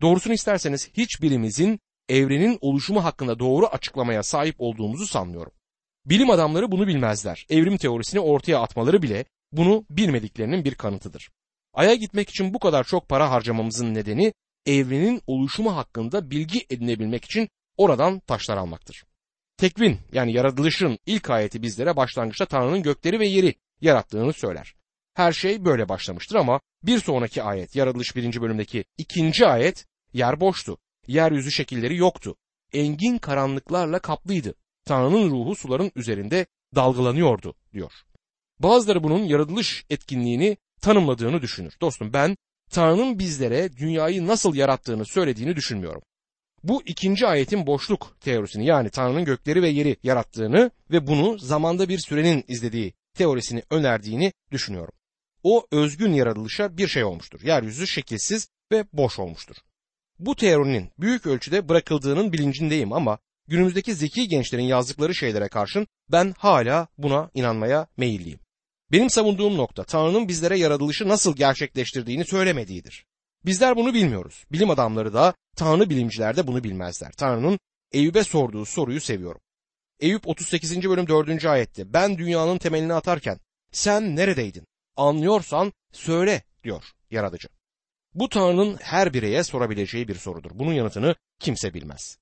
Doğrusunu 0.00 0.32
isterseniz 0.34 0.90
hiçbirimizin 0.96 1.80
evrenin 2.08 2.58
oluşumu 2.60 3.04
hakkında 3.04 3.38
doğru 3.38 3.66
açıklamaya 3.66 4.22
sahip 4.22 4.54
olduğumuzu 4.58 5.06
sanmıyorum. 5.06 5.52
Bilim 6.06 6.30
adamları 6.30 6.70
bunu 6.70 6.86
bilmezler. 6.86 7.46
Evrim 7.50 7.76
teorisini 7.76 8.20
ortaya 8.20 8.58
atmaları 8.58 9.02
bile 9.02 9.24
bunu 9.52 9.84
bilmediklerinin 9.90 10.64
bir 10.64 10.74
kanıtıdır. 10.74 11.30
Ay'a 11.74 11.94
gitmek 11.94 12.30
için 12.30 12.54
bu 12.54 12.58
kadar 12.58 12.84
çok 12.84 13.08
para 13.08 13.30
harcamamızın 13.30 13.94
nedeni 13.94 14.32
evrenin 14.66 15.22
oluşumu 15.26 15.76
hakkında 15.76 16.30
bilgi 16.30 16.66
edinebilmek 16.70 17.24
için 17.24 17.48
oradan 17.76 18.20
taşlar 18.20 18.56
almaktır. 18.56 19.04
Tekvin 19.56 19.98
yani 20.12 20.32
yaratılışın 20.32 20.98
ilk 21.06 21.30
ayeti 21.30 21.62
bizlere 21.62 21.96
başlangıçta 21.96 22.46
Tanrı'nın 22.46 22.82
gökleri 22.82 23.20
ve 23.20 23.26
yeri 23.26 23.54
yarattığını 23.80 24.32
söyler. 24.32 24.74
Her 25.16 25.32
şey 25.32 25.64
böyle 25.64 25.88
başlamıştır 25.88 26.36
ama 26.36 26.60
bir 26.82 26.98
sonraki 26.98 27.42
ayet 27.42 27.76
yaratılış 27.76 28.16
birinci 28.16 28.42
bölümdeki 28.42 28.84
ikinci 28.98 29.46
ayet 29.46 29.86
yer 30.12 30.40
boştu. 30.40 30.78
Yeryüzü 31.06 31.52
şekilleri 31.52 31.96
yoktu. 31.96 32.36
Engin 32.72 33.18
karanlıklarla 33.18 33.98
kaplıydı. 33.98 34.54
Tanrı'nın 34.84 35.30
ruhu 35.30 35.54
suların 35.54 35.92
üzerinde 35.94 36.46
dalgalanıyordu 36.74 37.54
diyor. 37.72 37.92
Bazıları 38.58 39.02
bunun 39.02 39.24
yaratılış 39.24 39.84
etkinliğini 39.90 40.56
tanımladığını 40.80 41.42
düşünür. 41.42 41.76
Dostum 41.80 42.12
ben 42.12 42.36
Tanrı'nın 42.70 43.18
bizlere 43.18 43.76
dünyayı 43.76 44.26
nasıl 44.26 44.54
yarattığını 44.54 45.06
söylediğini 45.06 45.56
düşünmüyorum. 45.56 46.02
Bu 46.64 46.82
ikinci 46.86 47.26
ayetin 47.26 47.66
boşluk 47.66 48.16
teorisini 48.20 48.66
yani 48.66 48.90
Tanrı'nın 48.90 49.24
gökleri 49.24 49.62
ve 49.62 49.68
yeri 49.68 49.96
yarattığını 50.02 50.70
ve 50.90 51.06
bunu 51.06 51.38
zamanda 51.38 51.88
bir 51.88 51.98
sürenin 51.98 52.44
izlediği 52.48 52.94
teorisini 53.14 53.62
önerdiğini 53.70 54.32
düşünüyorum. 54.52 54.95
O 55.48 55.66
özgün 55.72 56.12
yaratılışa 56.12 56.76
bir 56.76 56.88
şey 56.88 57.04
olmuştur. 57.04 57.40
Yeryüzü 57.42 57.86
şekilsiz 57.86 58.48
ve 58.72 58.84
boş 58.92 59.18
olmuştur. 59.18 59.56
Bu 60.18 60.36
teorinin 60.36 60.90
büyük 60.98 61.26
ölçüde 61.26 61.68
bırakıldığının 61.68 62.32
bilincindeyim 62.32 62.92
ama 62.92 63.18
günümüzdeki 63.48 63.94
zeki 63.94 64.28
gençlerin 64.28 64.62
yazdıkları 64.62 65.14
şeylere 65.14 65.48
karşın 65.48 65.86
ben 66.12 66.34
hala 66.38 66.88
buna 66.98 67.30
inanmaya 67.34 67.86
meyilliyim. 67.96 68.38
Benim 68.92 69.10
savunduğum 69.10 69.56
nokta 69.56 69.84
Tanrı'nın 69.84 70.28
bizlere 70.28 70.58
yaratılışı 70.58 71.08
nasıl 71.08 71.36
gerçekleştirdiğini 71.36 72.24
söylemediğidir. 72.24 73.06
Bizler 73.44 73.76
bunu 73.76 73.94
bilmiyoruz. 73.94 74.44
Bilim 74.52 74.70
adamları 74.70 75.14
da 75.14 75.34
Tanrı 75.56 75.90
bilimciler 75.90 76.36
de 76.36 76.46
bunu 76.46 76.64
bilmezler. 76.64 77.12
Tanrı'nın 77.12 77.58
Eyüp'e 77.92 78.24
sorduğu 78.24 78.64
soruyu 78.64 79.00
seviyorum. 79.00 79.40
Eyüp 80.00 80.28
38. 80.28 80.88
bölüm 80.88 81.08
4. 81.08 81.44
ayette 81.44 81.92
ben 81.92 82.18
dünyanın 82.18 82.58
temelini 82.58 82.94
atarken 82.94 83.38
sen 83.72 84.16
neredeydin? 84.16 84.66
Anlıyorsan 84.96 85.72
söyle 85.92 86.42
diyor 86.64 86.84
yaratıcı. 87.10 87.48
Bu 88.14 88.28
Tanrı'nın 88.28 88.76
her 88.76 89.14
bireye 89.14 89.44
sorabileceği 89.44 90.08
bir 90.08 90.14
sorudur. 90.14 90.50
Bunun 90.54 90.72
yanıtını 90.72 91.14
kimse 91.40 91.74
bilmez. 91.74 92.18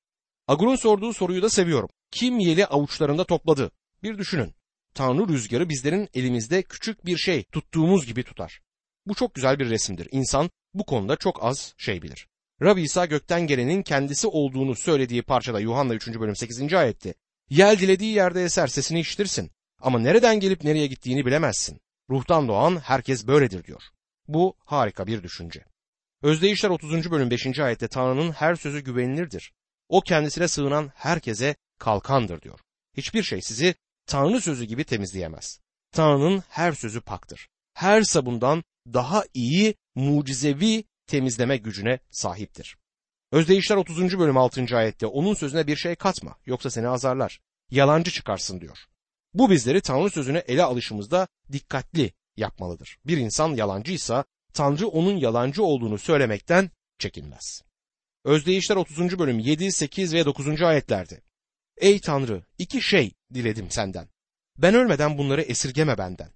Agur'un 0.48 0.76
sorduğu 0.76 1.12
soruyu 1.12 1.42
da 1.42 1.50
seviyorum. 1.50 1.88
Kim 2.10 2.38
yeli 2.38 2.66
avuçlarında 2.66 3.24
topladı? 3.24 3.70
Bir 4.02 4.18
düşünün. 4.18 4.54
Tanrı 4.94 5.28
rüzgarı 5.28 5.68
bizlerin 5.68 6.08
elimizde 6.14 6.62
küçük 6.62 7.06
bir 7.06 7.16
şey 7.16 7.44
tuttuğumuz 7.44 8.06
gibi 8.06 8.22
tutar. 8.22 8.60
Bu 9.06 9.14
çok 9.14 9.34
güzel 9.34 9.58
bir 9.58 9.70
resimdir. 9.70 10.08
İnsan 10.10 10.50
bu 10.74 10.87
konuda 10.87 11.16
çok 11.16 11.44
az 11.44 11.74
şey 11.78 12.02
bilir. 12.02 12.28
Rabbi 12.62 12.82
İsa 12.82 13.06
gökten 13.06 13.40
gelenin 13.40 13.82
kendisi 13.82 14.26
olduğunu 14.26 14.74
söylediği 14.74 15.22
parçada 15.22 15.60
Yuhanna 15.60 15.94
3. 15.94 16.08
bölüm 16.08 16.37
8. 16.37 16.74
ayette 16.74 17.14
Yel 17.50 17.78
dilediği 17.78 18.14
yerde 18.14 18.44
eser 18.44 18.66
sesini 18.66 19.00
işitirsin 19.00 19.50
ama 19.80 19.98
nereden 19.98 20.40
gelip 20.40 20.64
nereye 20.64 20.87
gittiğini 20.87 21.26
bilemezsin. 21.26 21.80
Ruhtan 22.11 22.49
doğan 22.49 22.77
herkes 22.77 23.27
böyledir 23.27 23.64
diyor. 23.64 23.83
Bu 24.29 24.57
harika 24.64 25.07
bir 25.07 25.23
düşünce. 25.23 25.64
Özdeyişler 26.23 26.71
30. 26.71 27.11
bölüm 27.11 27.31
5. 27.31 27.59
ayette 27.59 27.88
Tanrı'nın 27.88 28.33
her 28.33 28.55
sözü 28.55 28.81
güvenilirdir. 28.81 29.53
O 29.88 30.01
kendisine 30.01 30.49
sığınan 30.49 30.93
herkese 30.95 31.57
kalkandır 31.79 32.43
diyor. 32.43 32.61
Hiçbir 32.97 33.23
şey 33.23 33.43
sizi 33.43 33.75
Tanrı 34.07 34.40
sözü 34.40 34.64
gibi 34.64 34.85
temizleyemez. 34.85 35.61
Tanrı'nın 35.93 36.43
her 36.49 36.73
sözü 36.73 37.01
paktır. 37.01 37.49
Her 37.75 38.03
sabundan 38.03 38.64
daha 38.93 39.25
iyi 39.35 39.75
mucizevi 39.95 40.85
temizleme 41.07 41.57
gücüne 41.57 41.99
sahiptir. 42.11 42.77
Özdeyişler 43.33 43.77
30. 43.77 44.19
bölüm 44.19 44.37
6. 44.37 44.77
ayette 44.77 45.07
onun 45.07 45.35
sözüne 45.35 45.67
bir 45.67 45.77
şey 45.77 45.95
katma 45.95 46.37
yoksa 46.47 46.71
seni 46.71 46.88
azarlar. 46.88 47.40
Yalancı 47.71 48.11
çıkarsın 48.11 48.61
diyor. 48.61 48.79
Bu 49.35 49.51
bizleri 49.51 49.81
Tanrı 49.81 50.11
sözüne 50.11 50.38
ele 50.38 50.62
alışımızda 50.62 51.29
dikkatli 51.53 52.12
yapmalıdır. 52.37 52.99
Bir 53.05 53.16
insan 53.16 53.55
yalancıysa 53.55 54.25
Tanrı 54.53 54.88
onun 54.88 55.16
yalancı 55.16 55.64
olduğunu 55.64 55.99
söylemekten 55.99 56.70
çekinmez. 56.99 57.62
Özdeyişler 58.25 58.77
30. 58.77 59.18
bölüm 59.18 59.38
7, 59.38 59.73
8 59.73 60.14
ve 60.14 60.25
9. 60.25 60.62
ayetlerde. 60.62 61.20
Ey 61.77 62.01
Tanrı 62.01 62.44
iki 62.59 62.83
şey 62.83 63.12
diledim 63.35 63.70
senden. 63.70 64.09
Ben 64.59 64.75
ölmeden 64.75 65.18
bunları 65.18 65.42
esirgeme 65.42 65.99
benden. 65.99 66.31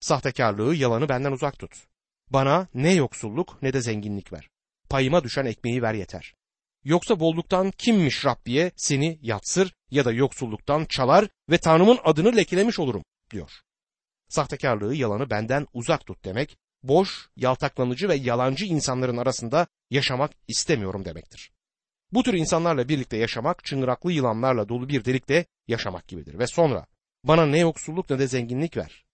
Sahtekarlığı, 0.00 0.74
yalanı 0.74 1.08
benden 1.08 1.32
uzak 1.32 1.58
tut. 1.58 1.86
Bana 2.30 2.68
ne 2.74 2.94
yoksulluk 2.94 3.62
ne 3.62 3.72
de 3.72 3.80
zenginlik 3.80 4.32
ver. 4.32 4.48
Payıma 4.88 5.24
düşen 5.24 5.44
ekmeği 5.44 5.82
ver 5.82 5.94
yeter. 5.94 6.34
Yoksa 6.84 7.20
bolluktan 7.20 7.70
kimmiş 7.70 8.24
Rabbiye 8.24 8.72
seni 8.76 9.18
yatsır 9.22 9.74
ya 9.90 10.04
da 10.04 10.12
yoksulluktan 10.12 10.84
çalar 10.84 11.28
ve 11.50 11.58
Tanrımın 11.58 11.98
adını 12.04 12.36
lekelemiş 12.36 12.78
olurum 12.78 13.04
diyor. 13.30 13.50
Sahtekarlığı, 14.28 14.94
yalanı 14.94 15.30
benden 15.30 15.66
uzak 15.72 16.06
tut 16.06 16.24
demek, 16.24 16.56
boş, 16.82 17.28
yaltaklanıcı 17.36 18.08
ve 18.08 18.14
yalancı 18.14 18.64
insanların 18.64 19.16
arasında 19.16 19.66
yaşamak 19.90 20.30
istemiyorum 20.48 21.04
demektir. 21.04 21.50
Bu 22.12 22.22
tür 22.22 22.34
insanlarla 22.34 22.88
birlikte 22.88 23.16
yaşamak 23.16 23.64
çıngıraklı 23.64 24.12
yılanlarla 24.12 24.68
dolu 24.68 24.88
bir 24.88 25.04
delikte 25.04 25.44
yaşamak 25.68 26.08
gibidir. 26.08 26.38
Ve 26.38 26.46
sonra 26.46 26.86
bana 27.24 27.46
ne 27.46 27.58
yoksulluk 27.58 28.10
ne 28.10 28.18
de 28.18 28.26
zenginlik 28.26 28.76
ver. 28.76 29.04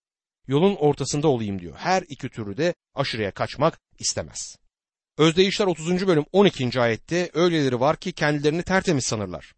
Yolun 0.46 0.76
ortasında 0.76 1.28
olayım 1.28 1.58
diyor. 1.58 1.74
Her 1.76 2.02
iki 2.08 2.28
türü 2.28 2.56
de 2.56 2.74
aşırıya 2.94 3.30
kaçmak 3.30 3.80
istemez. 3.98 4.56
Özdeyişler 5.18 5.66
30. 5.66 6.06
bölüm 6.06 6.24
12. 6.32 6.80
ayette 6.80 7.30
öyleleri 7.34 7.80
var 7.80 7.96
ki 7.96 8.12
kendilerini 8.12 8.62
tertemiz 8.62 9.06
sanırlar. 9.06 9.54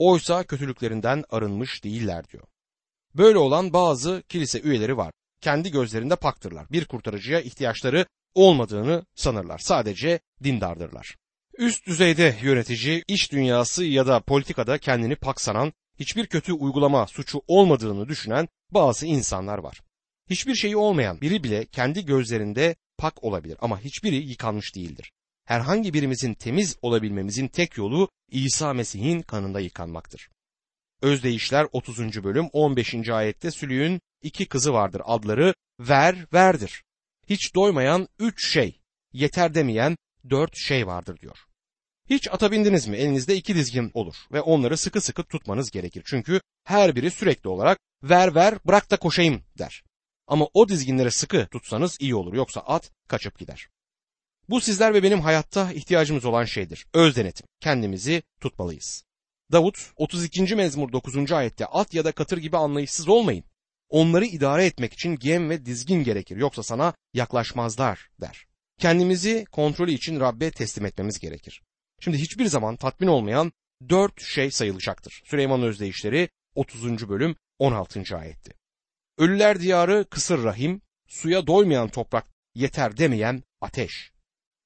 Oysa 0.00 0.44
kötülüklerinden 0.44 1.24
arınmış 1.30 1.84
değiller 1.84 2.28
diyor. 2.28 2.42
Böyle 3.14 3.38
olan 3.38 3.72
bazı 3.72 4.22
kilise 4.28 4.60
üyeleri 4.60 4.96
var. 4.96 5.12
Kendi 5.40 5.70
gözlerinde 5.70 6.16
paktırlar. 6.16 6.66
Bir 6.70 6.84
kurtarıcıya 6.84 7.40
ihtiyaçları 7.40 8.06
olmadığını 8.34 9.06
sanırlar. 9.14 9.58
Sadece 9.58 10.20
dindardırlar. 10.44 11.16
Üst 11.58 11.86
düzeyde 11.86 12.36
yönetici, 12.42 13.04
iş 13.08 13.32
dünyası 13.32 13.84
ya 13.84 14.06
da 14.06 14.20
politikada 14.20 14.78
kendini 14.78 15.16
pak 15.16 15.40
sanan, 15.40 15.72
hiçbir 15.98 16.26
kötü 16.26 16.52
uygulama 16.52 17.06
suçu 17.06 17.42
olmadığını 17.46 18.08
düşünen 18.08 18.48
bazı 18.70 19.06
insanlar 19.06 19.58
var. 19.58 19.80
Hiçbir 20.30 20.54
şeyi 20.54 20.76
olmayan 20.76 21.20
biri 21.20 21.44
bile 21.44 21.66
kendi 21.66 22.04
gözlerinde 22.04 22.76
pak 22.98 23.24
olabilir 23.24 23.56
ama 23.60 23.80
hiçbiri 23.80 24.16
yıkanmış 24.16 24.76
değildir. 24.76 25.12
Herhangi 25.50 25.94
birimizin 25.94 26.34
temiz 26.34 26.76
olabilmemizin 26.82 27.48
tek 27.48 27.76
yolu 27.76 28.08
İsa 28.30 28.72
Mesih'in 28.72 29.22
kanında 29.22 29.60
yıkanmaktır. 29.60 30.28
Özdeyişler 31.02 31.66
30. 31.72 32.24
bölüm 32.24 32.48
15. 32.52 33.08
ayette 33.08 33.50
Sülüğün 33.50 34.00
iki 34.22 34.46
kızı 34.46 34.72
vardır 34.72 35.02
adları 35.04 35.54
ver 35.80 36.26
verdir. 36.32 36.82
Hiç 37.28 37.54
doymayan 37.54 38.08
üç 38.18 38.52
şey, 38.52 38.80
yeter 39.12 39.54
demeyen 39.54 39.96
dört 40.30 40.56
şey 40.56 40.86
vardır 40.86 41.18
diyor. 41.20 41.38
Hiç 42.10 42.28
ata 42.28 42.52
bindiniz 42.52 42.86
mi? 42.88 42.96
Elinizde 42.96 43.36
iki 43.36 43.54
dizgin 43.54 43.90
olur 43.94 44.16
ve 44.32 44.40
onları 44.40 44.76
sıkı 44.76 45.00
sıkı 45.00 45.24
tutmanız 45.24 45.70
gerekir. 45.70 46.02
Çünkü 46.06 46.40
her 46.64 46.96
biri 46.96 47.10
sürekli 47.10 47.48
olarak 47.48 47.78
ver 48.02 48.34
ver 48.34 48.54
bırak 48.66 48.90
da 48.90 48.96
koşayım 48.96 49.42
der. 49.58 49.82
Ama 50.26 50.48
o 50.54 50.68
dizginleri 50.68 51.10
sıkı 51.10 51.46
tutsanız 51.46 51.96
iyi 52.00 52.14
olur 52.14 52.34
yoksa 52.34 52.60
at 52.60 52.90
kaçıp 53.08 53.38
gider. 53.38 53.68
Bu 54.50 54.60
sizler 54.60 54.94
ve 54.94 55.02
benim 55.02 55.20
hayatta 55.20 55.72
ihtiyacımız 55.72 56.24
olan 56.24 56.44
şeydir. 56.44 56.86
Öz 56.94 57.16
denetim. 57.16 57.46
Kendimizi 57.60 58.22
tutmalıyız. 58.40 59.04
Davut 59.52 59.92
32. 59.96 60.54
mezmur 60.54 60.92
9. 60.92 61.32
ayette 61.32 61.66
at 61.66 61.94
ya 61.94 62.04
da 62.04 62.12
katır 62.12 62.38
gibi 62.38 62.56
anlayışsız 62.56 63.08
olmayın. 63.08 63.44
Onları 63.88 64.24
idare 64.24 64.66
etmek 64.66 64.92
için 64.92 65.16
gem 65.16 65.50
ve 65.50 65.66
dizgin 65.66 66.04
gerekir 66.04 66.36
yoksa 66.36 66.62
sana 66.62 66.94
yaklaşmazlar 67.14 68.10
der. 68.20 68.46
Kendimizi 68.78 69.44
kontrolü 69.52 69.92
için 69.92 70.20
Rabbe 70.20 70.50
teslim 70.50 70.86
etmemiz 70.86 71.18
gerekir. 71.18 71.62
Şimdi 72.00 72.18
hiçbir 72.18 72.46
zaman 72.46 72.76
tatmin 72.76 73.08
olmayan 73.08 73.52
dört 73.88 74.22
şey 74.22 74.50
sayılacaktır. 74.50 75.22
Süleyman 75.24 75.62
Özdeyişleri 75.62 76.28
30. 76.54 77.08
bölüm 77.08 77.36
16. 77.58 78.16
ayetti. 78.16 78.52
Ölüler 79.18 79.60
diyarı 79.60 80.06
kısır 80.10 80.44
rahim, 80.44 80.82
suya 81.08 81.46
doymayan 81.46 81.88
toprak 81.88 82.26
yeter 82.54 82.96
demeyen 82.96 83.42
ateş. 83.60 84.12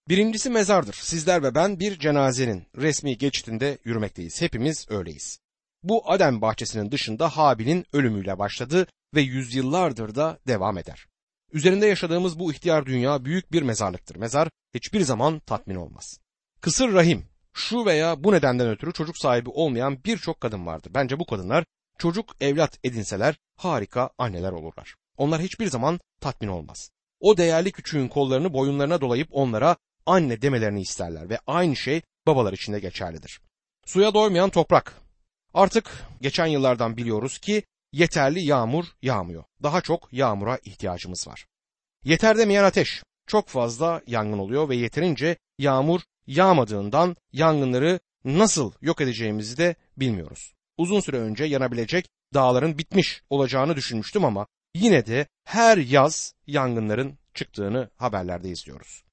Birincisi 0.08 0.50
mezardır. 0.50 0.94
Sizler 0.94 1.42
ve 1.42 1.54
ben 1.54 1.80
bir 1.80 1.98
cenazenin 1.98 2.66
resmi 2.76 3.18
geçitinde 3.18 3.78
yürümekteyiz. 3.84 4.40
Hepimiz 4.42 4.86
öyleyiz. 4.90 5.38
Bu 5.82 6.10
Adem 6.10 6.40
bahçesinin 6.40 6.90
dışında 6.90 7.28
Habil'in 7.28 7.86
ölümüyle 7.92 8.38
başladı 8.38 8.86
ve 9.14 9.20
yüzyıllardır 9.20 10.14
da 10.14 10.38
devam 10.46 10.78
eder. 10.78 11.06
Üzerinde 11.52 11.86
yaşadığımız 11.86 12.38
bu 12.38 12.52
ihtiyar 12.52 12.86
dünya 12.86 13.24
büyük 13.24 13.52
bir 13.52 13.62
mezarlıktır. 13.62 14.16
Mezar 14.16 14.48
hiçbir 14.74 15.00
zaman 15.00 15.38
tatmin 15.38 15.74
olmaz. 15.74 16.18
Kısır 16.60 16.92
rahim, 16.92 17.24
şu 17.52 17.86
veya 17.86 18.24
bu 18.24 18.32
nedenden 18.32 18.68
ötürü 18.68 18.92
çocuk 18.92 19.18
sahibi 19.18 19.50
olmayan 19.50 20.04
birçok 20.04 20.40
kadın 20.40 20.66
vardır. 20.66 20.90
Bence 20.94 21.18
bu 21.18 21.26
kadınlar 21.26 21.64
çocuk 21.98 22.36
evlat 22.40 22.78
edinseler 22.84 23.36
harika 23.56 24.10
anneler 24.18 24.52
olurlar. 24.52 24.94
Onlar 25.16 25.40
hiçbir 25.40 25.66
zaman 25.66 26.00
tatmin 26.20 26.48
olmaz. 26.48 26.90
O 27.20 27.36
değerli 27.36 27.72
küçüğün 27.72 28.08
kollarını 28.08 28.52
boyunlarına 28.52 29.00
dolayıp 29.00 29.28
onlara 29.30 29.76
anne 30.06 30.42
demelerini 30.42 30.80
isterler 30.80 31.30
ve 31.30 31.38
aynı 31.46 31.76
şey 31.76 32.02
babalar 32.26 32.52
için 32.52 32.72
de 32.72 32.80
geçerlidir. 32.80 33.40
Suya 33.86 34.14
doymayan 34.14 34.50
toprak. 34.50 34.94
Artık 35.54 36.04
geçen 36.20 36.46
yıllardan 36.46 36.96
biliyoruz 36.96 37.38
ki 37.38 37.62
yeterli 37.92 38.44
yağmur 38.44 38.84
yağmıyor. 39.02 39.44
Daha 39.62 39.80
çok 39.80 40.08
yağmura 40.12 40.58
ihtiyacımız 40.64 41.28
var. 41.28 41.46
Yeter 42.04 42.38
demeyen 42.38 42.64
ateş. 42.64 43.02
Çok 43.26 43.48
fazla 43.48 44.02
yangın 44.06 44.38
oluyor 44.38 44.68
ve 44.68 44.76
yeterince 44.76 45.36
yağmur 45.58 46.00
yağmadığından 46.26 47.16
yangınları 47.32 48.00
nasıl 48.24 48.72
yok 48.80 49.00
edeceğimizi 49.00 49.56
de 49.56 49.74
bilmiyoruz. 49.96 50.54
Uzun 50.78 51.00
süre 51.00 51.18
önce 51.18 51.44
yanabilecek 51.44 52.08
dağların 52.34 52.78
bitmiş 52.78 53.22
olacağını 53.30 53.76
düşünmüştüm 53.76 54.24
ama 54.24 54.46
yine 54.74 55.06
de 55.06 55.26
her 55.44 55.78
yaz 55.78 56.34
yangınların 56.46 57.18
çıktığını 57.34 57.90
haberlerde 57.96 58.50
izliyoruz. 58.50 59.04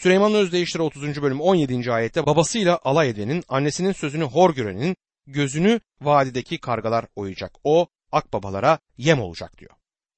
Süleyman 0.00 0.34
Özdeyişleri 0.34 0.82
30. 0.82 1.22
bölüm 1.22 1.40
17. 1.40 1.92
ayette 1.92 2.26
babasıyla 2.26 2.78
alay 2.84 3.08
edenin, 3.08 3.44
annesinin 3.48 3.92
sözünü 3.92 4.24
hor 4.24 4.54
görenin 4.54 4.96
gözünü 5.26 5.80
vadideki 6.00 6.58
kargalar 6.58 7.06
oyacak. 7.16 7.52
O 7.64 7.86
akbabalara 8.12 8.78
yem 8.98 9.20
olacak 9.20 9.58
diyor. 9.58 9.70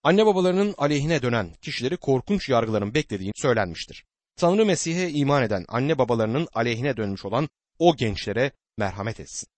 Anne 0.03 0.27
babalarının 0.27 0.75
aleyhine 0.79 1.23
dönen 1.23 1.55
kişileri 1.63 1.97
korkunç 1.97 2.49
yargıların 2.49 2.95
beklediğini 2.95 3.33
söylenmiştir. 3.37 4.05
Tanrı 4.37 4.67
Mesih'e 4.67 5.11
iman 5.11 5.43
eden 5.43 5.65
anne 5.69 5.99
babalarının 5.99 6.49
aleyhine 6.55 6.97
dönmüş 6.97 7.25
olan 7.25 7.49
o 7.79 7.97
gençlere 7.97 8.51
merhamet 8.79 9.21
etsin. 9.21 9.49